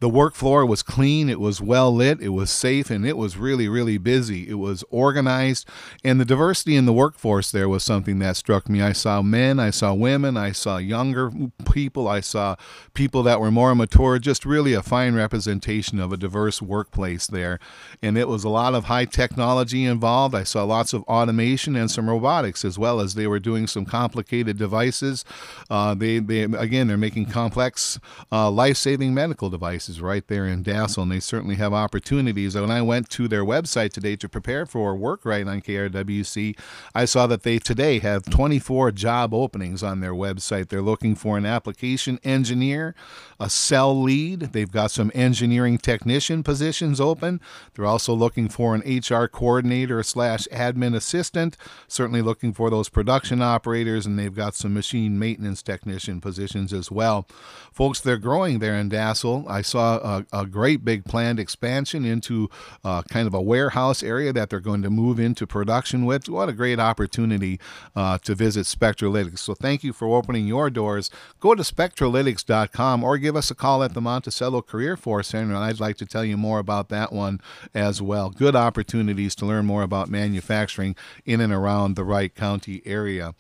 the 0.04 0.10
work 0.10 0.36
floor 0.36 0.66
was 0.66 0.84
clean, 0.84 1.30
it 1.30 1.40
was 1.40 1.62
well 1.62 1.96
lit, 1.96 2.20
it 2.20 2.34
was 2.34 2.52
safe, 2.52 2.90
and 2.90 3.06
it 3.06 3.16
was 3.16 3.38
really, 3.38 3.70
really 3.70 3.98
busy. 3.98 4.50
It 4.50 4.56
was 4.56 4.84
organized, 4.90 5.66
and 6.04 6.20
the 6.20 6.26
diversity 6.26 6.76
in 6.76 6.86
the 6.86 6.92
workforce 6.92 7.52
there 7.52 7.70
was 7.70 7.86
something 7.86 8.20
that 8.20 8.36
struck 8.36 8.68
me. 8.68 8.82
I 8.82 8.92
saw 8.92 9.22
men, 9.22 9.62
I 9.62 9.70
saw 9.70 9.94
women, 9.94 10.36
I 10.36 10.52
saw 10.52 10.76
younger 10.76 11.32
people, 11.72 12.10
I 12.10 12.20
saw 12.20 12.58
people 12.94 13.24
that 13.24 13.40
were 13.40 13.50
more 13.50 13.74
mature, 13.76 14.20
just 14.20 14.46
really 14.46 14.74
a 14.74 14.84
fine 14.84 15.16
representation 15.16 16.02
of 16.02 16.12
a 16.12 16.18
diverse 16.18 16.62
workplace 16.62 17.26
there. 17.26 17.58
And 18.02 18.18
it 18.18 18.28
was 18.28 18.44
a 18.44 18.50
lot 18.50 18.76
of 18.76 18.86
high 18.86 19.06
technology 19.06 19.86
involved. 19.86 20.36
I 20.36 20.44
saw 20.44 20.66
lots 20.66 20.92
of 20.92 21.04
automation 21.04 21.78
and 21.78 21.90
some 21.90 22.10
robotics 22.10 22.66
as 22.66 22.78
well 22.78 23.00
as 23.00 23.14
they 23.14 23.26
were 23.26 23.40
doing 23.40 23.68
some 23.68 23.86
complicated 23.86 24.58
devices. 24.58 25.24
Uh, 25.70 25.94
they, 25.96 26.20
they, 26.20 26.42
again, 26.42 26.90
they're 26.90 26.98
making 26.98 27.28
complex 27.28 28.02
uh, 28.34 28.52
life 28.52 28.76
saving 28.76 29.14
medical 29.14 29.50
devices 29.50 29.93
right 30.02 30.28
there 30.28 30.46
in 30.46 30.64
Dassel, 30.64 31.04
and 31.04 31.12
they 31.12 31.20
certainly 31.20 31.56
have 31.56 31.74
opportunities. 31.74 32.56
When 32.56 32.72
I 32.72 32.82
went 32.82 33.10
to 33.12 33.28
their 33.28 33.44
website 33.44 33.92
today 33.92 34.16
to 34.18 34.30
prepare 34.30 34.66
for 34.66 34.96
work 34.96 35.26
right 35.26 35.48
on 35.48 35.62
KRWC, 35.62 36.58
I 36.94 37.06
saw 37.06 37.28
that 37.28 37.44
they 37.44 37.60
today 37.60 38.00
have 38.00 38.24
24 38.24 38.92
job 38.92 39.34
openings 39.34 39.84
on 39.84 40.00
their 40.00 40.14
website. 40.14 40.70
They're 40.70 40.82
looking 40.82 41.16
for 41.16 41.38
an 41.38 41.46
application 41.46 42.20
engineer, 42.24 42.96
a 43.40 43.50
cell 43.50 44.00
lead. 44.00 44.54
They've 44.54 44.72
got 44.72 44.92
some 44.92 45.12
engineering 45.14 45.78
technician 45.78 46.44
positions 46.44 47.00
open. 47.02 47.42
They're 47.74 47.86
also 47.86 48.14
looking 48.14 48.50
for 48.50 48.76
an 48.76 48.82
HR 48.82 49.28
coordinator 49.28 50.04
slash 50.04 50.48
admin 50.52 50.96
assistant. 50.96 51.58
Certainly 51.88 52.22
looking 52.22 52.54
for 52.54 52.70
those 52.70 52.90
production 52.90 53.42
operators, 53.42 54.06
and 54.06 54.18
they've 54.18 54.34
got 54.34 54.56
some 54.56 54.74
machine 54.74 55.20
maintenance 55.20 55.62
technician 55.62 56.22
positions 56.22 56.74
as 56.74 56.92
well. 56.92 57.28
Folks, 57.72 58.00
they're 58.00 58.18
growing 58.18 58.60
there 58.60 58.76
in 58.76 58.90
Dassel. 58.90 59.50
I 59.50 59.62
saw 59.74 59.98
a, 59.98 60.42
a 60.42 60.46
great 60.46 60.86
big 60.86 61.04
planned 61.04 61.40
expansion 61.40 62.06
into 62.06 62.48
uh, 62.84 63.02
kind 63.04 63.28
of 63.28 63.34
a 63.34 63.42
warehouse 63.42 64.04
area 64.04 64.32
that 64.32 64.50
they're 64.50 64.60
going 64.60 64.84
to 64.84 64.90
move 64.90 65.20
into 65.20 65.48
production 65.48 66.06
with. 66.06 66.30
What 66.30 66.48
a 66.48 66.54
great 66.54 66.80
opportunity 66.80 67.60
uh, 67.96 68.20
to 68.20 68.36
visit 68.36 68.68
Spectralytics. 68.68 69.40
So 69.40 69.56
thank 69.56 69.84
you 69.84 69.92
for 69.92 70.16
opening 70.16 70.46
your 70.46 70.70
doors. 70.70 71.10
Go 71.40 71.56
to 71.56 71.64
spectralytics.com 71.64 73.04
or 73.04 73.18
give 73.18 73.36
us 73.36 73.50
a 73.50 73.56
call 73.56 73.82
at 73.84 73.96
the 73.96 74.02
Monticello 74.02 74.62
Career 74.62 74.96
Force 74.96 75.30
Center, 75.30 75.56
and 75.56 75.64
I'd 75.64 75.80
like 75.80 75.98
to 75.98 76.06
tell 76.06 76.24
you 76.24 76.38
more 76.38 76.60
about 76.60 76.90
that 76.90 77.12
one 77.12 77.42
as 77.74 78.00
well. 78.00 78.30
Good 78.30 78.56
opportunities 78.56 79.34
to 79.36 79.46
learn 79.46 79.66
more 79.66 79.82
about 79.82 80.08
manufacturing 80.08 80.96
in 81.26 81.42
and 81.42 81.52
around 81.52 81.96
the 81.96 82.04
Wright 82.04 82.34
County 82.34 82.84
area. 82.86 83.34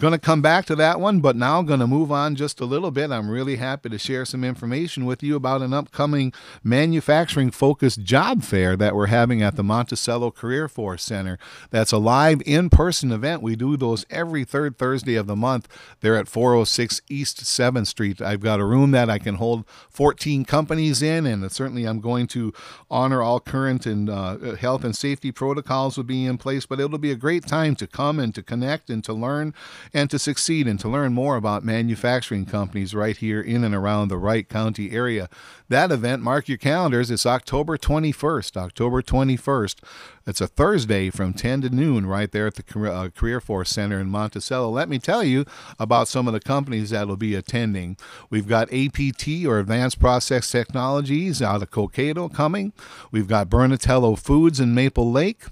Going 0.00 0.12
to 0.12 0.18
come 0.20 0.40
back 0.40 0.64
to 0.66 0.76
that 0.76 1.00
one, 1.00 1.18
but 1.18 1.34
now 1.34 1.60
going 1.62 1.80
to 1.80 1.86
move 1.88 2.12
on 2.12 2.36
just 2.36 2.60
a 2.60 2.64
little 2.64 2.92
bit. 2.92 3.10
I'm 3.10 3.28
really 3.28 3.56
happy 3.56 3.88
to 3.88 3.98
share 3.98 4.24
some 4.24 4.44
information 4.44 5.06
with 5.06 5.24
you 5.24 5.34
about 5.34 5.60
an 5.60 5.74
upcoming 5.74 6.32
manufacturing 6.62 7.50
focused 7.50 8.04
job 8.04 8.44
fair 8.44 8.76
that 8.76 8.94
we're 8.94 9.08
having 9.08 9.42
at 9.42 9.56
the 9.56 9.64
Monticello 9.64 10.30
Career 10.30 10.68
Force 10.68 11.02
Center. 11.02 11.36
That's 11.70 11.90
a 11.90 11.98
live 11.98 12.40
in 12.46 12.70
person 12.70 13.10
event. 13.10 13.42
We 13.42 13.56
do 13.56 13.76
those 13.76 14.06
every 14.08 14.44
third 14.44 14.78
Thursday 14.78 15.16
of 15.16 15.26
the 15.26 15.34
month. 15.34 15.66
They're 15.98 16.14
at 16.14 16.28
406 16.28 17.00
East 17.08 17.38
7th 17.38 17.88
Street. 17.88 18.22
I've 18.22 18.38
got 18.38 18.60
a 18.60 18.64
room 18.64 18.92
that 18.92 19.10
I 19.10 19.18
can 19.18 19.34
hold 19.34 19.66
14 19.90 20.44
companies 20.44 21.02
in, 21.02 21.26
and 21.26 21.50
certainly 21.50 21.86
I'm 21.86 21.98
going 21.98 22.28
to 22.28 22.52
honor 22.88 23.20
all 23.20 23.40
current 23.40 23.84
and 23.84 24.08
uh, 24.08 24.54
health 24.54 24.84
and 24.84 24.94
safety 24.94 25.32
protocols 25.32 25.96
will 25.96 26.04
be 26.04 26.24
in 26.24 26.38
place. 26.38 26.66
But 26.66 26.78
it'll 26.78 26.98
be 26.98 27.10
a 27.10 27.16
great 27.16 27.48
time 27.48 27.74
to 27.74 27.88
come 27.88 28.20
and 28.20 28.32
to 28.36 28.44
connect 28.44 28.90
and 28.90 29.02
to 29.02 29.12
learn 29.12 29.54
and 29.92 30.10
to 30.10 30.18
succeed 30.18 30.66
and 30.66 30.78
to 30.80 30.88
learn 30.88 31.12
more 31.12 31.36
about 31.36 31.64
manufacturing 31.64 32.46
companies 32.46 32.94
right 32.94 33.16
here 33.16 33.40
in 33.40 33.64
and 33.64 33.74
around 33.74 34.08
the 34.08 34.18
Wright 34.18 34.48
County 34.48 34.90
area. 34.90 35.28
That 35.68 35.92
event, 35.92 36.22
mark 36.22 36.48
your 36.48 36.58
calendars, 36.58 37.10
it's 37.10 37.26
October 37.26 37.76
21st. 37.76 38.56
October 38.56 39.02
21st. 39.02 39.76
It's 40.28 40.42
a 40.42 40.46
Thursday 40.46 41.08
from 41.08 41.32
10 41.32 41.62
to 41.62 41.70
noon 41.70 42.04
right 42.04 42.30
there 42.30 42.46
at 42.46 42.56
the 42.56 42.62
Career, 42.62 42.92
uh, 42.92 43.40
Force 43.40 43.70
Center 43.70 43.98
in 43.98 44.10
Monticello. 44.10 44.68
Let 44.68 44.90
me 44.90 44.98
tell 44.98 45.24
you 45.24 45.46
about 45.78 46.06
some 46.06 46.26
of 46.26 46.34
the 46.34 46.40
companies 46.40 46.90
that 46.90 47.08
will 47.08 47.16
be 47.16 47.34
attending. 47.34 47.96
We've 48.28 48.46
got 48.46 48.70
APT 48.70 49.46
or 49.46 49.58
Advanced 49.58 49.98
Process 49.98 50.50
Technologies 50.50 51.40
out 51.40 51.62
of 51.62 51.70
Cokato 51.70 52.30
coming. 52.30 52.74
We've 53.10 53.26
got 53.26 53.48
Bernatello 53.48 54.18
Foods 54.18 54.60
in 54.60 54.74
Maple 54.74 55.10
Lake. 55.10 55.44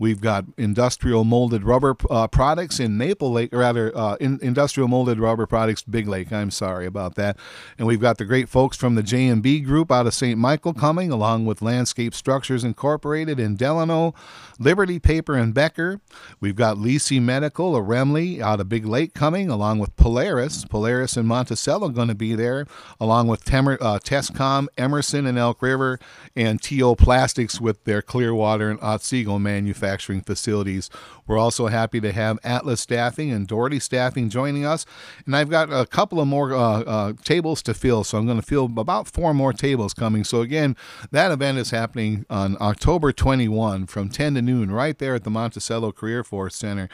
We've 0.00 0.20
got 0.20 0.46
Industrial 0.58 1.22
Molded 1.22 1.62
Rubber 1.62 1.96
uh, 2.10 2.26
Products 2.26 2.80
in 2.80 2.98
Maple 2.98 3.30
Lake, 3.30 3.52
or 3.52 3.58
rather, 3.58 3.96
uh, 3.96 4.16
in, 4.16 4.40
Industrial 4.42 4.88
Molded 4.88 5.20
Rubber 5.20 5.46
Products 5.46 5.82
Big 5.84 6.08
Lake. 6.08 6.32
I'm 6.32 6.50
sorry 6.50 6.86
about 6.86 7.14
that. 7.14 7.36
And 7.78 7.86
we've 7.86 8.00
got 8.00 8.18
the 8.18 8.24
great 8.24 8.48
folks 8.48 8.76
from 8.76 8.96
the 8.96 9.02
J&B 9.04 9.60
Group 9.60 9.92
out 9.92 10.08
of 10.08 10.14
St. 10.14 10.38
Michael 10.38 10.74
coming, 10.74 11.12
along 11.12 11.46
with 11.46 11.62
Landscape 11.62 12.14
Structures 12.14 12.64
Incorporated 12.64 13.38
in 13.38 13.54
Delano. 13.54 14.12
Liberty 14.58 14.98
Paper 14.98 15.34
and 15.36 15.52
Becker. 15.52 16.00
We've 16.40 16.56
got 16.56 16.76
Lisi 16.76 17.20
Medical, 17.20 17.76
a 17.76 17.80
Remmele 17.80 18.40
out 18.40 18.60
of 18.60 18.68
Big 18.68 18.86
Lake 18.86 19.14
coming, 19.14 19.48
along 19.48 19.78
with 19.78 19.96
Polaris. 19.96 20.64
Polaris 20.64 21.16
and 21.16 21.26
Monticello 21.26 21.88
going 21.88 22.08
to 22.08 22.14
be 22.14 22.34
there, 22.34 22.66
along 23.00 23.28
with 23.28 23.44
Temer, 23.44 23.76
uh, 23.80 23.98
Tescom, 23.98 24.68
Emerson 24.78 25.26
and 25.26 25.38
Elk 25.38 25.62
River, 25.62 25.98
and 26.36 26.62
TO 26.62 26.94
Plastics 26.96 27.60
with 27.60 27.84
their 27.84 28.02
Clearwater 28.02 28.70
and 28.70 28.80
Otsego 28.80 29.38
manufacturing 29.38 30.20
facilities. 30.20 30.90
We're 31.26 31.38
also 31.38 31.68
happy 31.68 32.00
to 32.00 32.12
have 32.12 32.38
Atlas 32.44 32.80
Staffing 32.80 33.32
and 33.32 33.46
Doherty 33.46 33.80
Staffing 33.80 34.28
joining 34.28 34.66
us. 34.66 34.84
And 35.24 35.34
I've 35.34 35.48
got 35.48 35.72
a 35.72 35.86
couple 35.86 36.20
of 36.20 36.28
more 36.28 36.52
uh, 36.52 36.82
uh, 36.82 37.12
tables 37.24 37.62
to 37.62 37.74
fill, 37.74 38.04
so 38.04 38.18
I'm 38.18 38.26
going 38.26 38.40
to 38.40 38.46
fill 38.46 38.70
about 38.76 39.08
four 39.08 39.32
more 39.32 39.52
tables 39.52 39.94
coming. 39.94 40.24
So, 40.24 40.42
again, 40.42 40.76
that 41.10 41.32
event 41.32 41.58
is 41.58 41.70
happening 41.70 42.26
on 42.28 42.56
October 42.60 43.12
21 43.12 43.86
from 43.86 44.08
10 44.14 44.34
to 44.34 44.42
noon 44.42 44.70
right 44.70 44.96
there 44.98 45.14
at 45.14 45.24
the 45.24 45.30
Monticello 45.30 45.92
Career 45.92 46.24
Force 46.24 46.56
Center. 46.56 46.88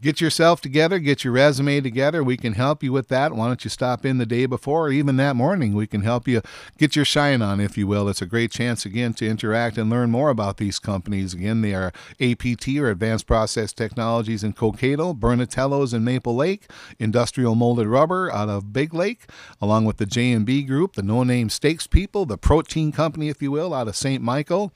Get 0.00 0.20
yourself 0.20 0.60
together, 0.60 0.98
get 0.98 1.24
your 1.24 1.32
resume 1.32 1.80
together. 1.80 2.22
We 2.24 2.36
can 2.36 2.54
help 2.54 2.82
you 2.82 2.92
with 2.92 3.08
that. 3.08 3.32
Why 3.32 3.46
don't 3.46 3.62
you 3.64 3.70
stop 3.70 4.04
in 4.04 4.18
the 4.18 4.26
day 4.26 4.44
before 4.44 4.88
or 4.88 4.92
even 4.92 5.16
that 5.16 5.36
morning? 5.36 5.72
We 5.72 5.86
can 5.86 6.02
help 6.02 6.26
you 6.26 6.42
get 6.76 6.96
your 6.96 7.04
shine 7.04 7.40
on, 7.42 7.60
if 7.60 7.78
you 7.78 7.86
will. 7.86 8.08
It's 8.08 8.20
a 8.20 8.26
great 8.26 8.50
chance, 8.50 8.84
again, 8.84 9.14
to 9.14 9.26
interact 9.26 9.78
and 9.78 9.88
learn 9.88 10.10
more 10.10 10.30
about 10.30 10.56
these 10.56 10.78
companies. 10.78 11.32
Again, 11.32 11.62
they 11.62 11.74
are 11.74 11.92
APT 12.20 12.68
or 12.76 12.90
Advanced 12.90 13.26
Process 13.26 13.72
Technologies 13.72 14.42
in 14.42 14.52
Cokato, 14.52 15.18
Bernatello's 15.18 15.94
in 15.94 16.02
Maple 16.02 16.34
Lake, 16.34 16.68
Industrial 16.98 17.54
Molded 17.54 17.86
Rubber 17.86 18.32
out 18.32 18.48
of 18.48 18.72
Big 18.72 18.92
Lake, 18.92 19.22
along 19.60 19.84
with 19.84 19.98
the 19.98 20.06
J&B 20.06 20.64
Group, 20.64 20.94
the 20.94 21.02
No 21.02 21.22
Name 21.22 21.48
Steaks 21.48 21.86
People, 21.86 22.26
the 22.26 22.36
Protein 22.36 22.90
Company, 22.90 23.28
if 23.28 23.40
you 23.40 23.52
will, 23.52 23.72
out 23.72 23.88
of 23.88 23.96
St. 23.96 24.22
Michael 24.22 24.72